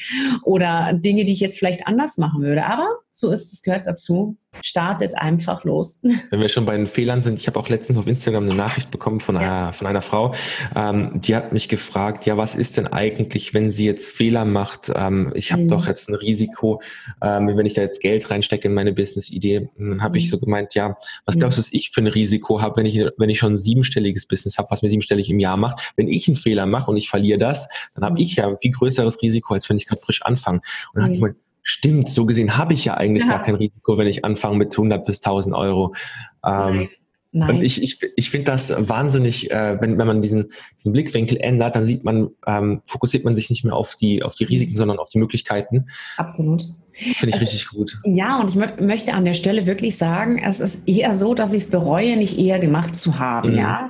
[0.44, 2.64] oder Dinge, die ich jetzt vielleicht anders machen würde.
[2.64, 2.88] Aber
[3.18, 4.36] so ist es, gehört dazu.
[4.62, 6.00] Startet einfach los.
[6.30, 8.92] Wenn wir schon bei den Fehlern sind, ich habe auch letztens auf Instagram eine Nachricht
[8.92, 10.34] bekommen von einer, von einer Frau,
[10.76, 14.92] ähm, die hat mich gefragt, ja, was ist denn eigentlich, wenn sie jetzt Fehler macht?
[14.94, 15.68] Ähm, ich habe mhm.
[15.68, 16.80] doch jetzt ein Risiko,
[17.20, 19.68] ähm, wenn ich da jetzt Geld reinstecke in meine Business-Idee.
[19.76, 20.22] Dann habe mhm.
[20.22, 21.40] ich so gemeint, ja, was mhm.
[21.40, 24.26] glaubst du, was ich für ein Risiko habe, wenn ich, wenn ich schon ein siebenstelliges
[24.26, 25.92] Business habe, was mir siebenstellig im Jahr macht?
[25.96, 28.20] Wenn ich einen Fehler mache und ich verliere das, dann habe mhm.
[28.20, 30.60] ich ja ein viel größeres Risiko, als wenn ich gerade frisch anfange.
[30.94, 31.06] Und dann mhm.
[31.06, 31.32] hat ich mal,
[31.70, 33.32] Stimmt, so gesehen habe ich ja eigentlich ja.
[33.32, 35.94] gar kein Risiko, wenn ich anfange mit 100 bis 1000 Euro.
[36.42, 36.88] Ähm,
[37.30, 37.56] Nein.
[37.56, 41.76] Und ich, ich, ich finde das wahnsinnig, äh, wenn, wenn man diesen, diesen Blickwinkel ändert,
[41.76, 44.98] dann sieht man, ähm, fokussiert man sich nicht mehr auf die, auf die Risiken, sondern
[44.98, 45.86] auf die Möglichkeiten.
[46.16, 46.64] Absolut.
[46.90, 47.96] Finde ich also, richtig gut.
[48.06, 51.64] Ja, und ich möchte an der Stelle wirklich sagen, es ist eher so, dass ich
[51.64, 53.50] es bereue, nicht eher gemacht zu haben.
[53.50, 53.56] Mhm.
[53.56, 53.88] Ja,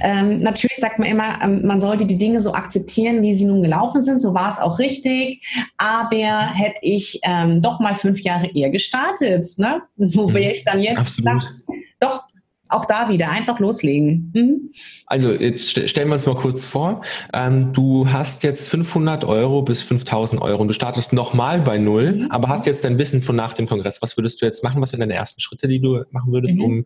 [0.00, 3.62] ähm, natürlich sagt man immer, ähm, man sollte die Dinge so akzeptieren, wie sie nun
[3.62, 4.20] gelaufen sind.
[4.20, 5.46] So war es auch richtig.
[5.78, 9.80] Aber hätte ich ähm, doch mal fünf Jahre eher gestartet, ne?
[9.96, 10.34] wo mhm.
[10.34, 10.98] wäre ich dann jetzt?
[10.98, 11.56] Absolut.
[11.98, 12.24] Doch,
[12.70, 14.32] auch da wieder einfach loslegen.
[14.34, 14.70] Mhm.
[15.06, 17.02] Also jetzt stellen wir uns mal kurz vor,
[17.32, 22.12] ähm, du hast jetzt 500 Euro bis 5000 Euro und du startest nochmal bei Null,
[22.12, 22.30] mhm.
[22.30, 24.00] aber hast jetzt dein Wissen von nach dem Kongress.
[24.02, 24.80] Was würdest du jetzt machen?
[24.80, 26.64] Was wären deine ersten Schritte, die du machen würdest, mhm.
[26.64, 26.84] um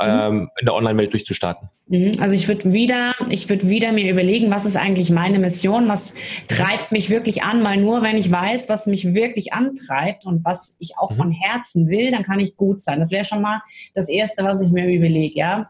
[0.00, 1.68] ähm, in der Online-Welt durchzustarten?
[1.90, 2.12] Mhm.
[2.20, 6.14] Also ich würde wieder, ich würde wieder mir überlegen, was ist eigentlich meine Mission, was
[6.46, 10.76] treibt mich wirklich an, weil nur wenn ich weiß, was mich wirklich antreibt und was
[10.78, 11.16] ich auch mhm.
[11.16, 13.00] von Herzen will, dann kann ich gut sein.
[13.00, 13.60] Das wäre schon mal
[13.94, 15.68] das Erste, was ich mir überlege, ja.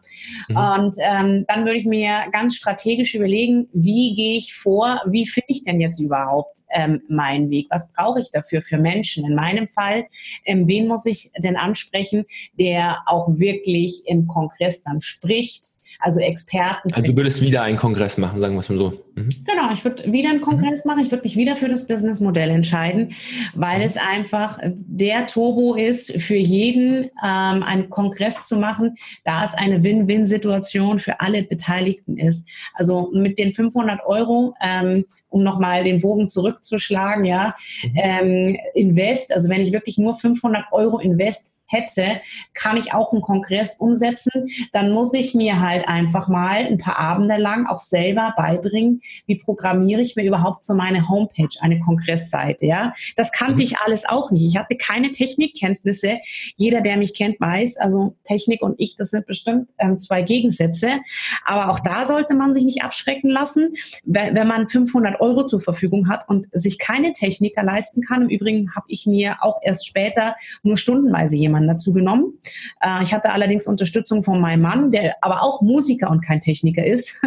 [0.49, 0.57] Mhm.
[0.57, 5.49] Und ähm, dann würde ich mir ganz strategisch überlegen, wie gehe ich vor, wie finde
[5.49, 9.25] ich denn jetzt überhaupt ähm, meinen Weg, was brauche ich dafür für Menschen?
[9.25, 10.05] In meinem Fall,
[10.45, 12.27] ähm, wen muss ich denn ansprechen,
[12.59, 15.65] der auch wirklich wirklich im Kongress dann spricht,
[15.99, 16.93] also Experten.
[16.93, 18.91] Also du würdest wieder einen Kongress machen, sagen wir es mal so.
[19.15, 19.29] Mhm.
[19.47, 23.13] Genau, ich würde wieder einen Kongress machen, ich würde mich wieder für das Businessmodell entscheiden,
[23.55, 23.85] weil mhm.
[23.85, 29.83] es einfach der Turbo ist, für jeden ähm, einen Kongress zu machen, da es eine
[29.83, 32.49] Win-Win-Situation für alle Beteiligten ist.
[32.75, 37.93] Also mit den 500 Euro, ähm, um nochmal den Bogen zurückzuschlagen, ja, mhm.
[37.97, 42.21] ähm, Invest, also wenn ich wirklich nur 500 Euro Invest hätte,
[42.53, 44.47] kann ich auch einen Kongress umsetzen.
[44.73, 49.37] Dann muss ich mir halt einfach mal ein paar Abende lang auch selber beibringen, wie
[49.37, 52.67] programmiere ich mir überhaupt so meine Homepage, eine Kongressseite.
[52.67, 53.61] Ja, das kannte mhm.
[53.61, 54.45] ich alles auch nicht.
[54.45, 56.19] Ich hatte keine Technikkenntnisse.
[56.57, 60.99] Jeder, der mich kennt, weiß, also Technik und ich, das sind bestimmt ähm, zwei Gegensätze.
[61.45, 66.09] Aber auch da sollte man sich nicht abschrecken lassen, wenn man 500 Euro zur Verfügung
[66.09, 68.23] hat und sich keine Techniker leisten kann.
[68.23, 72.39] Im Übrigen habe ich mir auch erst später nur stundenweise jemanden Mann dazu genommen.
[72.81, 76.85] Äh, ich hatte allerdings Unterstützung von meinem Mann, der aber auch Musiker und kein Techniker
[76.85, 77.17] ist.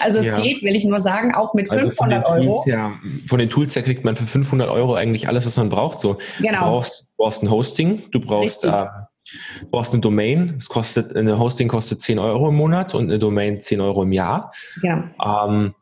[0.00, 0.40] Also es ja.
[0.40, 2.64] geht, will ich nur sagen, auch mit also 500 Tools, Euro.
[2.66, 2.94] Ja,
[3.28, 5.98] von den Tools her kriegt man für 500 Euro eigentlich alles, was man braucht.
[5.98, 6.52] So, genau.
[6.52, 10.54] Du brauchst, brauchst ein Hosting, du brauchst, äh, du brauchst eine Domain.
[10.56, 14.12] Es kostet, eine Hosting kostet 10 Euro im Monat und eine Domain 10 Euro im
[14.12, 14.50] Jahr.
[14.82, 15.10] Ja.
[15.22, 15.74] Ähm,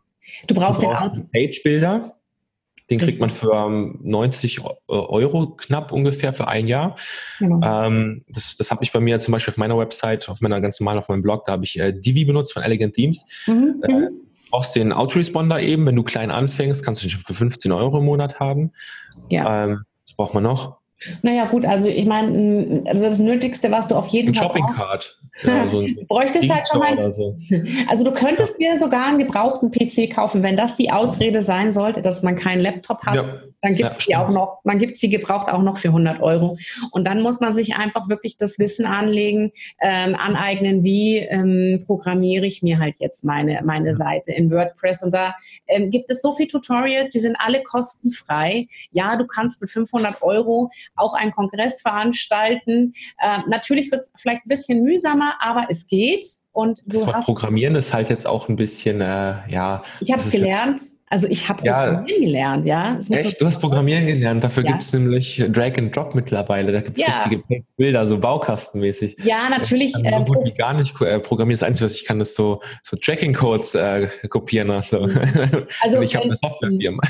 [0.49, 2.13] du brauchst, du brauchst den Page-Builder.
[2.91, 6.97] Den kriegt man für 90 ähm, Euro knapp ungefähr für ein Jahr.
[7.39, 7.61] Genau.
[7.63, 10.81] Ähm, das das habe ich bei mir zum Beispiel auf meiner Website, auf meiner ganz
[10.81, 13.25] normalen, auf meinem Blog, da habe ich äh, Divi benutzt von Elegant Themes.
[13.47, 13.83] Mhm.
[13.83, 14.09] Äh, mhm.
[14.51, 17.99] brauchst den Autoresponder eben, wenn du klein anfängst, kannst du den schon für 15 Euro
[17.99, 18.73] im Monat haben.
[19.31, 19.65] Ja.
[19.65, 20.84] Ähm, was braucht man noch?
[21.23, 24.47] Naja, gut, also ich meine, also das Nötigste, was du auf jeden ein Fall.
[24.47, 25.19] Shopping Card.
[25.43, 27.13] Ja, so Bräuchtest halt schon mal.
[27.13, 27.39] So.
[27.89, 28.73] Also du könntest ja.
[28.73, 32.61] dir sogar einen gebrauchten PC kaufen, wenn das die Ausrede sein sollte, dass man keinen
[32.61, 33.17] Laptop hat.
[33.17, 33.35] Ja.
[33.65, 36.59] Dann gibt es die auch noch, man gibt sie gebraucht auch noch für 100 Euro.
[36.91, 42.45] Und dann muss man sich einfach wirklich das Wissen anlegen, ähm, aneignen, wie ähm, programmiere
[42.45, 45.03] ich mir halt jetzt meine, meine Seite in WordPress.
[45.03, 45.35] Und da
[45.67, 48.69] ähm, gibt es so viele Tutorials, die sind alle kostenfrei.
[48.93, 52.93] Ja, du kannst mit 500 Euro auch einen Kongress veranstalten.
[53.19, 56.27] Äh, natürlich wird es vielleicht ein bisschen mühsamer, aber es geht.
[56.53, 59.83] Und du das hast Programmieren ist halt jetzt auch ein bisschen, äh, ja.
[60.01, 60.83] Ich habe es gelernt.
[61.15, 62.27] Also ich habe Programmieren ja.
[62.27, 62.99] gelernt, ja.
[63.09, 63.41] Echt?
[63.41, 64.43] Du hast Programmieren gelernt.
[64.43, 64.73] Dafür ja.
[64.73, 66.73] gibt es nämlich Drag and Drop mittlerweile.
[66.73, 67.13] Da gibt es ja.
[67.13, 69.19] richtige Bilder, so baukastenmäßig.
[69.23, 69.95] Ja, natürlich.
[69.97, 71.61] Ich kann so äh, gut wie gar nicht äh, programmieren.
[71.61, 74.73] Das Einzige, was ich kann, ist so, so Tracking-Codes äh, kopieren.
[74.73, 75.03] Also,
[75.83, 77.01] also ich habe eine Softwarefirma.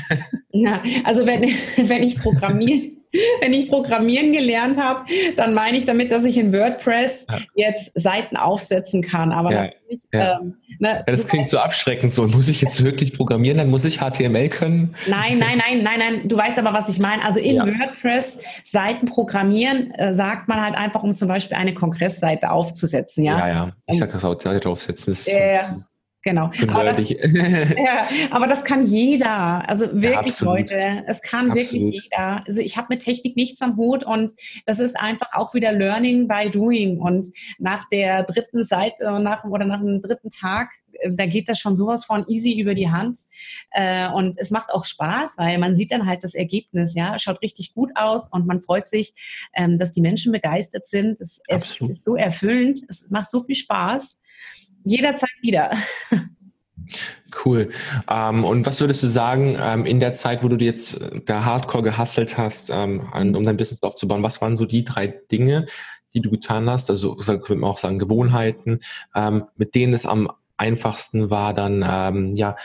[0.51, 1.41] Ja, also wenn,
[1.89, 2.91] wenn ich programmiere
[3.41, 7.37] wenn ich Programmieren gelernt habe, dann meine ich damit, dass ich in WordPress ja.
[7.55, 9.31] jetzt Seiten aufsetzen kann.
[9.31, 9.61] Aber ja.
[9.63, 10.01] natürlich.
[10.13, 10.39] Ja.
[10.39, 12.13] Ähm, ne, das klingt so abschreckend.
[12.13, 13.57] So muss ich jetzt wirklich programmieren?
[13.57, 14.95] Dann muss ich HTML können?
[15.07, 16.27] Nein, nein, nein, nein, nein.
[16.27, 17.23] Du weißt aber, was ich meine.
[17.23, 22.51] Also in WordPress Seiten programmieren äh, sagt man halt einfach, um zum Beispiel eine Kongressseite
[22.51, 23.23] aufzusetzen.
[23.23, 23.47] Ja, ja.
[23.47, 23.71] ja.
[23.87, 25.13] Ich sag das auch Seite aufsetzen.
[25.13, 25.89] Das, das,
[26.27, 26.49] Genau.
[26.69, 29.69] Aber das, ja, aber das kann jeder.
[29.69, 31.03] Also wirklich, ja, Leute.
[31.05, 31.71] Es kann absolut.
[31.71, 32.43] wirklich jeder.
[32.47, 34.31] Also ich habe mit Technik nichts am Hut und
[34.65, 36.97] das ist einfach auch wieder Learning by Doing.
[36.97, 37.27] Und
[37.59, 41.75] nach der dritten Seite nach, oder nach dem dritten Tag, äh, da geht das schon
[41.75, 43.19] sowas von easy über die Hand.
[43.69, 46.95] Äh, und es macht auch Spaß, weil man sieht dann halt das Ergebnis.
[46.95, 49.13] Ja, schaut richtig gut aus und man freut sich,
[49.53, 51.21] ähm, dass die Menschen begeistert sind.
[51.21, 52.79] Es ist so erfüllend.
[52.89, 54.21] Es macht so viel Spaß
[54.85, 55.71] jederzeit wieder.
[57.43, 57.69] Cool.
[58.09, 61.43] Ähm, und was würdest du sagen, ähm, in der Zeit, wo du jetzt äh, da
[61.43, 65.65] hardcore gehustelt hast, ähm, um dein Business aufzubauen, was waren so die drei Dinge,
[66.13, 68.79] die du getan hast, also könnte man auch sagen Gewohnheiten,
[69.13, 72.55] ähm, mit denen es am einfachsten war, dann ähm, ja mhm.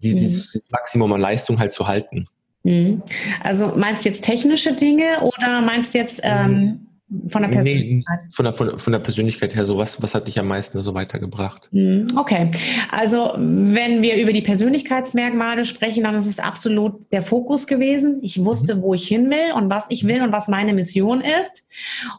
[0.00, 2.28] dieses Maximum an Leistung halt zu halten?
[2.64, 3.02] Mhm.
[3.42, 6.87] Also meinst du jetzt technische Dinge oder meinst du jetzt ähm, mhm.
[7.28, 8.20] Von der Persönlichkeit.
[8.22, 10.82] Nee, von, der, von, von, der Persönlichkeit her, so was, was hat dich am meisten
[10.82, 11.70] so weitergebracht?
[11.72, 12.50] Hm, okay.
[12.90, 18.18] Also, wenn wir über die Persönlichkeitsmerkmale sprechen, dann ist es absolut der Fokus gewesen.
[18.22, 18.82] Ich wusste, mhm.
[18.82, 21.66] wo ich hin will und was ich will und was meine Mission ist.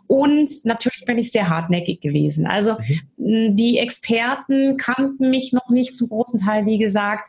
[0.07, 2.47] Und natürlich bin ich sehr hartnäckig gewesen.
[2.47, 2.75] Also,
[3.17, 3.55] mhm.
[3.55, 7.27] die Experten kannten mich noch nicht zum großen Teil, wie gesagt.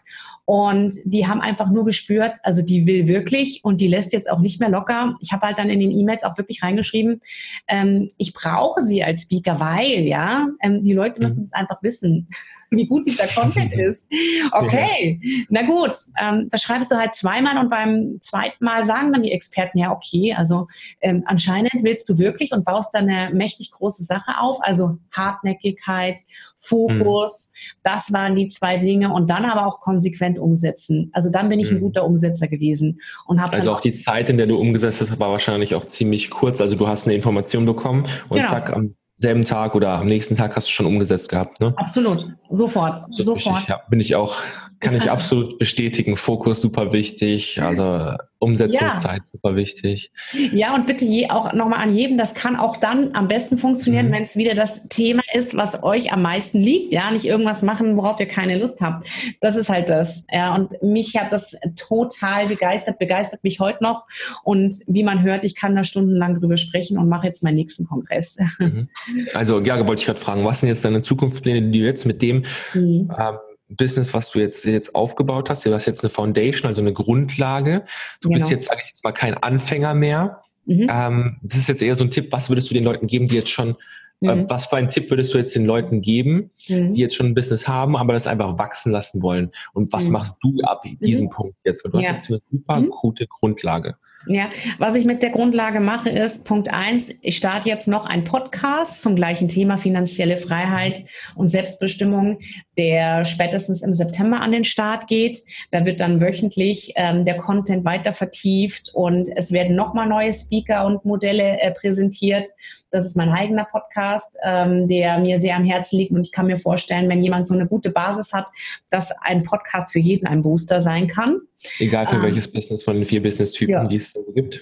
[0.51, 4.41] Und die haben einfach nur gespürt, also die will wirklich und die lässt jetzt auch
[4.41, 5.15] nicht mehr locker.
[5.21, 7.21] Ich habe halt dann in den E-Mails auch wirklich reingeschrieben,
[7.69, 11.51] ähm, ich brauche sie als Speaker, weil, ja, ähm, die Leute müssen mhm.
[11.53, 12.27] einfach wissen,
[12.77, 14.09] wie gut dieser Content ist.
[14.53, 15.45] Okay, ja.
[15.49, 19.33] na gut, ähm, das schreibst du halt zweimal und beim zweiten Mal sagen dann die
[19.33, 20.69] Experten, ja, okay, also
[21.01, 26.19] ähm, anscheinend willst du wirklich und baust dann eine mächtig große Sache auf, also Hartnäckigkeit,
[26.59, 27.81] Fokus, mhm.
[27.83, 31.11] das waren die zwei Dinge und dann aber auch konsequent umsetzen.
[31.13, 31.83] Also dann bin ich ein mhm.
[31.83, 35.31] guter Umsetzer gewesen und habe also auch die Zeit, in der du umgesetzt hast, war
[35.31, 36.61] wahrscheinlich auch ziemlich kurz.
[36.61, 38.51] Also du hast eine Information bekommen und genau.
[38.51, 41.75] zack, am selben Tag oder am nächsten Tag hast du schon umgesetzt gehabt, ne?
[41.77, 43.57] Absolut, sofort, sofort.
[43.57, 44.37] Richtig, ja, bin ich auch,
[44.81, 46.17] kann ich absolut bestätigen.
[46.17, 49.25] Fokus super wichtig, also Umsetzungszeit ja.
[49.31, 50.11] super wichtig.
[50.53, 54.09] Ja, und bitte je, auch nochmal an jedem, das kann auch dann am besten funktionieren,
[54.09, 54.13] mhm.
[54.13, 56.95] wenn es wieder das Thema ist, was euch am meisten liegt.
[56.95, 59.07] Ja, nicht irgendwas machen, worauf ihr keine Lust habt.
[59.43, 60.25] Das ist halt das.
[60.33, 64.07] Ja, und mich hat das total begeistert, begeistert mich heute noch.
[64.43, 67.85] Und wie man hört, ich kann da stundenlang drüber sprechen und mache jetzt meinen nächsten
[67.85, 68.39] Kongress.
[68.59, 68.89] Mhm.
[69.35, 72.23] Also, ja, wollte ich gerade fragen, was sind jetzt deine Zukunftspläne, die du jetzt mit
[72.23, 73.11] dem mhm.
[73.19, 73.37] ähm,
[73.71, 75.65] Business, was du jetzt, jetzt aufgebaut hast.
[75.65, 77.85] Du hast jetzt eine Foundation, also eine Grundlage.
[78.21, 78.39] Du genau.
[78.39, 80.43] bist jetzt, sage ich jetzt mal, kein Anfänger mehr.
[80.67, 80.89] Mhm.
[80.91, 83.37] Ähm, das ist jetzt eher so ein Tipp, was würdest du den Leuten geben, die
[83.37, 83.77] jetzt schon,
[84.23, 84.41] äh, mhm.
[84.41, 86.95] äh, was für einen Tipp würdest du jetzt den Leuten geben, mhm.
[86.95, 89.51] die jetzt schon ein Business haben, aber das einfach wachsen lassen wollen?
[89.73, 90.13] Und was mhm.
[90.13, 91.31] machst du ab diesem mhm.
[91.31, 91.85] Punkt jetzt?
[91.85, 92.13] Weil du ja.
[92.13, 92.91] hast jetzt eine super mhm.
[92.91, 93.97] gute Grundlage.
[94.27, 98.25] Ja, was ich mit der Grundlage mache, ist Punkt eins, ich starte jetzt noch einen
[98.25, 101.03] Podcast zum gleichen Thema finanzielle Freiheit
[101.37, 102.39] und Selbstbestimmung,
[102.77, 105.39] der spätestens im September an den Start geht.
[105.71, 110.85] Da wird dann wöchentlich ähm, der Content weiter vertieft und es werden nochmal neue Speaker
[110.85, 112.47] und Modelle äh, präsentiert.
[112.91, 116.47] Das ist mein eigener Podcast, ähm, der mir sehr am Herzen liegt und ich kann
[116.47, 118.49] mir vorstellen, wenn jemand so eine gute Basis hat,
[118.91, 121.41] dass ein Podcast für jeden ein Booster sein kann.
[121.79, 123.85] Egal für ähm, welches Business von den vier Business-Typen, ja.
[123.87, 124.61] die es so gibt.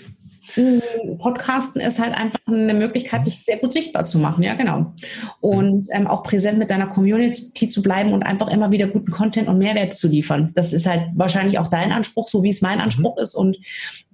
[1.18, 4.92] Podcasten ist halt einfach eine Möglichkeit, dich sehr gut sichtbar zu machen, ja, genau.
[5.40, 9.48] Und ähm, auch präsent mit deiner Community zu bleiben und einfach immer wieder guten Content
[9.48, 10.52] und Mehrwert zu liefern.
[10.54, 13.22] Das ist halt wahrscheinlich auch dein Anspruch, so wie es mein Anspruch mhm.
[13.22, 13.34] ist.
[13.34, 13.58] Und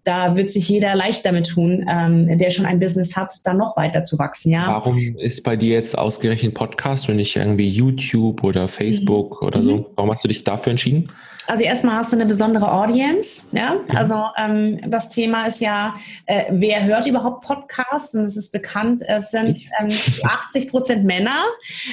[0.05, 3.77] da wird sich jeder leicht damit tun, ähm, der schon ein Business hat, dann noch
[3.77, 4.67] weiter zu wachsen, ja.
[4.69, 9.47] Warum ist bei dir jetzt ausgerechnet Podcast und nicht irgendwie YouTube oder Facebook mhm.
[9.49, 9.77] oder so?
[9.77, 9.87] Mhm.
[9.97, 11.09] Warum hast du dich dafür entschieden?
[11.47, 13.75] Also erstmal hast du eine besondere Audience, ja.
[13.75, 13.97] Mhm.
[13.97, 15.95] Also ähm, das Thema ist ja,
[16.27, 18.15] äh, wer hört überhaupt Podcasts?
[18.15, 19.91] Und es ist bekannt, es sind ähm,
[20.49, 21.45] 80 Prozent Männer.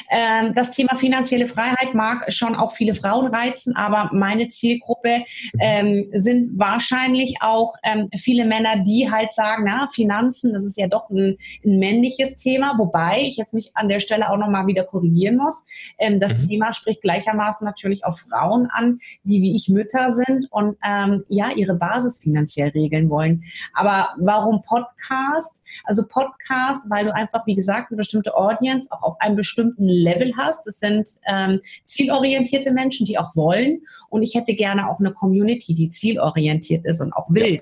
[0.10, 5.24] Ähm, das Thema finanzielle Freiheit mag schon auch viele Frauen reizen, aber meine Zielgruppe
[5.60, 10.88] ähm, sind wahrscheinlich auch ähm, viele Männer, die halt sagen, na Finanzen, das ist ja
[10.88, 14.86] doch ein, ein männliches Thema, wobei ich jetzt mich an der Stelle auch nochmal wieder
[14.86, 15.66] korrigieren muss.
[15.98, 16.50] Ähm, das mhm.
[16.50, 21.52] Thema spricht gleichermaßen natürlich auch Frauen an, die wie ich Mütter sind und ähm, ja,
[21.56, 23.44] ihre Basis finanziell regeln wollen.
[23.74, 25.64] Aber warum Podcast?
[25.84, 30.34] Also Podcast, weil du einfach, wie gesagt, eine bestimmte Audience auch auf einem bestimmten Level
[30.38, 30.68] hast.
[30.68, 33.82] Es sind ähm, zielorientierte Menschen, die auch wollen.
[34.10, 37.62] Und ich hätte gerne auch eine Community, die zielorientiert ist und auch will.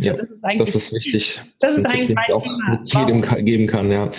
[0.00, 0.12] Ja.
[0.12, 1.40] Also ja, das, ist das ist wichtig.
[1.60, 2.70] Das, das ist eigentlich mein auch Thema.
[2.70, 3.44] Mit jedem Warum?
[3.44, 4.10] geben kann, ja.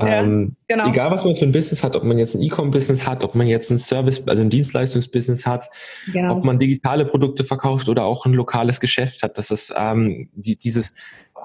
[0.00, 0.88] ja ähm, genau.
[0.88, 3.46] Egal, was man für ein Business hat, ob man jetzt ein E-Com-Business hat, ob man
[3.46, 5.68] jetzt ein Service, also ein Dienstleistungsbusiness hat,
[6.12, 6.36] genau.
[6.36, 10.56] ob man digitale Produkte verkauft oder auch ein lokales Geschäft hat, das ist ähm, die,
[10.56, 10.94] dieses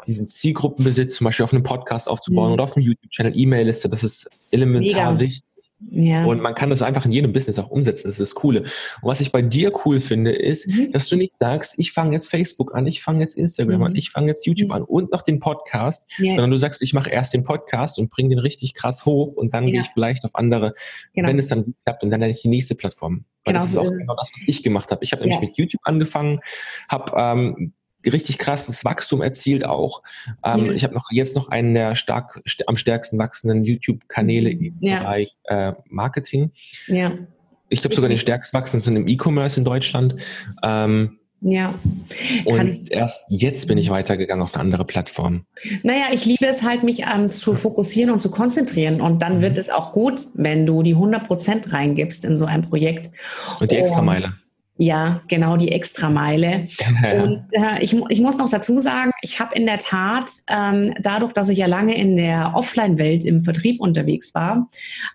[0.08, 2.54] diesen Zielgruppenbesitz zum Beispiel auf einem Podcast aufzubauen mhm.
[2.54, 5.20] oder auf einem YouTube-Channel, E-Mail-Liste, das ist elementar Mega.
[5.20, 5.53] wichtig.
[5.90, 6.26] Ja.
[6.26, 8.08] Und man kann das einfach in jedem Business auch umsetzen.
[8.08, 8.62] Das ist das Coole.
[8.62, 8.70] Und
[9.04, 10.92] was ich bei dir cool finde, ist, mhm.
[10.92, 13.84] dass du nicht sagst, ich fange jetzt Facebook an, ich fange jetzt Instagram mhm.
[13.84, 14.76] an, ich fange jetzt YouTube mhm.
[14.76, 16.34] an und noch den Podcast, ja.
[16.34, 19.54] sondern du sagst, ich mache erst den Podcast und bringe den richtig krass hoch und
[19.54, 19.72] dann ja.
[19.72, 20.74] gehe ich vielleicht auf andere,
[21.14, 21.30] genau.
[21.30, 23.26] wenn es dann gut klappt und dann nenne ich die nächste Plattform.
[23.46, 23.64] Weil genau.
[23.64, 25.04] das ist auch genau das, was ich gemacht habe.
[25.04, 26.40] Ich habe nämlich mit YouTube angefangen,
[26.90, 27.74] habe ähm,
[28.06, 30.02] richtig krasses Wachstum erzielt auch.
[30.44, 30.72] Ähm, ja.
[30.74, 35.00] Ich habe noch jetzt noch einen der stark st am stärksten wachsenden YouTube-Kanäle im ja.
[35.00, 36.52] Bereich äh, Marketing.
[36.88, 37.12] Ja.
[37.70, 40.16] Ich glaube sogar den stärkst wachsenden im E-Commerce in Deutschland.
[40.64, 41.74] Ähm, ja.
[42.46, 45.46] Und erst jetzt bin ich weitergegangen auf eine andere Plattform.
[45.84, 49.02] Naja, ich liebe es halt, mich ähm, zu fokussieren und zu konzentrieren.
[49.02, 49.42] Und dann mhm.
[49.42, 53.10] wird es auch gut, wenn du die 100 Prozent reingibst in so ein Projekt.
[53.60, 54.36] Und die Extrameile.
[54.78, 56.68] Ja, genau, die Extrameile.
[57.22, 61.32] Und äh, ich, ich muss noch dazu sagen, ich habe in der Tat, ähm, dadurch,
[61.32, 64.68] dass ich ja lange in der Offline-Welt im Vertrieb unterwegs war,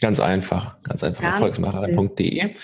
[0.00, 2.54] Ganz einfach, ganz einfach, erfolgsmacherin.de.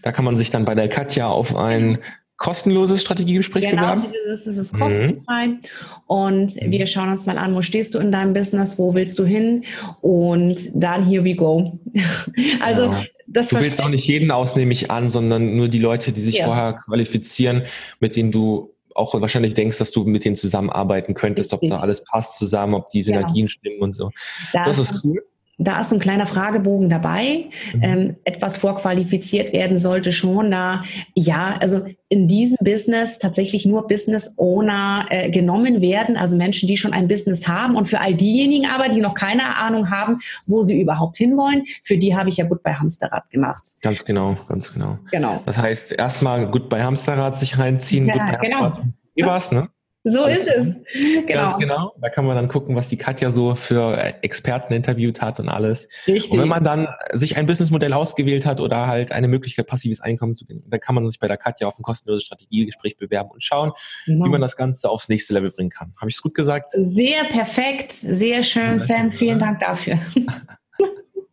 [0.00, 1.98] Da kann man sich dann bei der Katja auf ein
[2.38, 4.02] kostenloses Strategiegespräch genau, bewerben?
[4.02, 5.48] Genau, das ist, ist kostenfrei.
[5.48, 5.60] Mhm.
[6.06, 9.24] Und wir schauen uns mal an, wo stehst du in deinem Business, wo willst du
[9.24, 9.64] hin?
[10.00, 11.78] Und dann here we go.
[12.60, 13.04] also ja.
[13.26, 16.20] das Du willst auch nicht jeden aus, nehme ich an, sondern nur die Leute, die
[16.20, 16.44] sich ja.
[16.44, 17.62] vorher qualifizieren,
[18.00, 22.04] mit denen du auch wahrscheinlich denkst, dass du mit denen zusammenarbeiten könntest, ob da alles
[22.04, 23.06] passt zusammen, ob die.
[23.06, 23.48] Synergien genau.
[23.48, 24.10] stimmen und so.
[24.52, 25.22] Das, das ist cool.
[25.58, 27.46] Da ist ein kleiner Fragebogen dabei.
[27.74, 27.82] Mhm.
[27.82, 30.80] Ähm, etwas vorqualifiziert werden sollte schon da.
[31.14, 36.76] Ja, also in diesem Business tatsächlich nur Business Owner äh, genommen werden, also Menschen, die
[36.76, 37.74] schon ein Business haben.
[37.74, 41.96] Und für all diejenigen aber, die noch keine Ahnung haben, wo sie überhaupt hinwollen, für
[41.96, 43.62] die habe ich ja gut bei Hamsterrad gemacht.
[43.80, 44.98] Ganz genau, ganz genau.
[45.10, 45.42] Genau.
[45.46, 48.58] Das heißt, erstmal gut bei Hamsterrad sich reinziehen, ja, gut bei genau.
[48.58, 48.86] Hamsterrad.
[49.14, 49.68] Wie war's, ne?
[50.08, 50.80] So ist es.
[51.26, 51.42] Genau.
[51.42, 51.94] Ganz genau.
[52.00, 55.88] Da kann man dann gucken, was die Katja so für Experten interviewt hat und alles.
[56.06, 56.30] Richtig.
[56.30, 60.34] Und wenn man dann sich ein Businessmodell ausgewählt hat oder halt eine Möglichkeit, passives Einkommen
[60.34, 63.42] zu gewinnen, dann kann man sich bei der Katja auf ein kostenloses Strategiegespräch bewerben und
[63.42, 63.72] schauen,
[64.04, 64.26] genau.
[64.26, 65.94] wie man das Ganze aufs nächste Level bringen kann.
[65.96, 66.70] Habe ich es gut gesagt?
[66.70, 69.10] Sehr perfekt, sehr schön, Sam.
[69.10, 69.98] Vielen Dank dafür.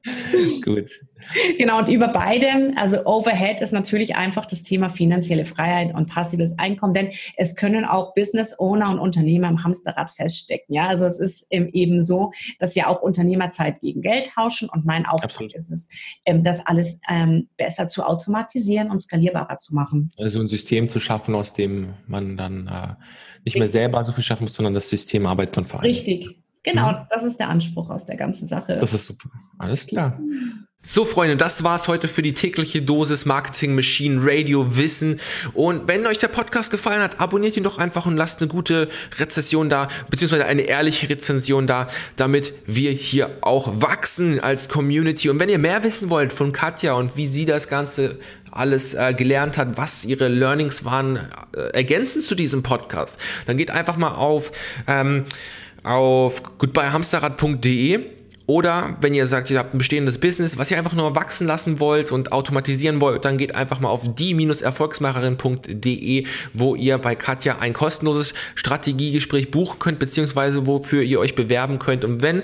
[0.63, 0.91] Gut.
[1.57, 6.57] Genau, und über beidem, also Overhead ist natürlich einfach das Thema finanzielle Freiheit und passives
[6.59, 10.75] Einkommen, denn es können auch Business Owner und Unternehmer im Hamsterrad feststecken.
[10.75, 14.85] Ja, also es ist eben so, dass ja auch Unternehmer Zeit gegen Geld tauschen und
[14.85, 15.55] mein Auftrag Absolut.
[15.55, 15.87] ist es,
[16.25, 20.11] ähm, das alles ähm, besser zu automatisieren und skalierbarer zu machen.
[20.17, 22.95] Also ein System zu schaffen, aus dem man dann äh,
[23.45, 25.85] nicht mehr selber so viel schaffen muss, sondern das System arbeitet von vereint.
[25.85, 26.97] Richtig, Genau, mhm.
[27.09, 28.77] das ist der Anspruch aus der ganzen Sache.
[28.79, 29.29] Das ist super.
[29.57, 30.19] Alles klar.
[30.85, 35.21] So, Freunde, das war's heute für die tägliche Dosis Marketing Machine Radio Wissen.
[35.53, 38.89] Und wenn euch der Podcast gefallen hat, abonniert ihn doch einfach und lasst eine gute
[39.17, 41.87] Rezession da, beziehungsweise eine ehrliche Rezension da,
[42.17, 45.29] damit wir hier auch wachsen als Community.
[45.29, 48.19] Und wenn ihr mehr wissen wollt von Katja und wie sie das Ganze
[48.51, 51.15] alles äh, gelernt hat, was ihre Learnings waren,
[51.55, 54.51] äh, ergänzend zu diesem Podcast, dann geht einfach mal auf
[54.87, 55.23] ähm,
[55.83, 57.99] auf goodbyehamsterrad.de
[58.45, 61.79] oder wenn ihr sagt, ihr habt ein bestehendes Business, was ihr einfach nur wachsen lassen
[61.79, 67.71] wollt und automatisieren wollt, dann geht einfach mal auf die-erfolgsmacherin.de, wo ihr bei Katja ein
[67.71, 72.03] kostenloses Strategiegespräch buchen könnt, beziehungsweise wofür ihr euch bewerben könnt.
[72.03, 72.43] Und wenn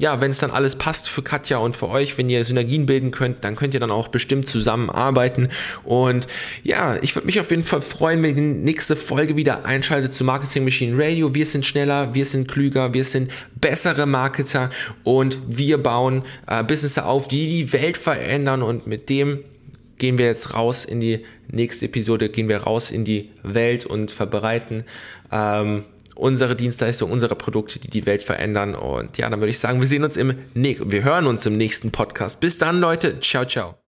[0.00, 3.10] ja, wenn es dann alles passt für Katja und für euch, wenn ihr Synergien bilden
[3.10, 5.48] könnt, dann könnt ihr dann auch bestimmt zusammenarbeiten.
[5.84, 6.26] Und
[6.62, 10.14] ja, ich würde mich auf jeden Fall freuen, wenn ihr die nächste Folge wieder einschaltet
[10.14, 11.34] zu Marketing Machine Radio.
[11.34, 14.70] Wir sind schneller, wir sind klüger, wir sind bessere Marketer
[15.04, 19.40] und wir bauen äh, Business auf, die die Welt verändern und mit dem
[19.98, 24.10] gehen wir jetzt raus in die nächste Episode, gehen wir raus in die Welt und
[24.10, 24.84] verbreiten
[25.30, 25.84] ähm,
[26.20, 28.74] unsere Dienstleistungen, unsere Produkte, die die Welt verändern.
[28.74, 31.90] Und ja, dann würde ich sagen, wir sehen uns im, wir hören uns im nächsten
[31.90, 32.40] Podcast.
[32.40, 33.20] Bis dann, Leute.
[33.20, 33.74] Ciao, ciao.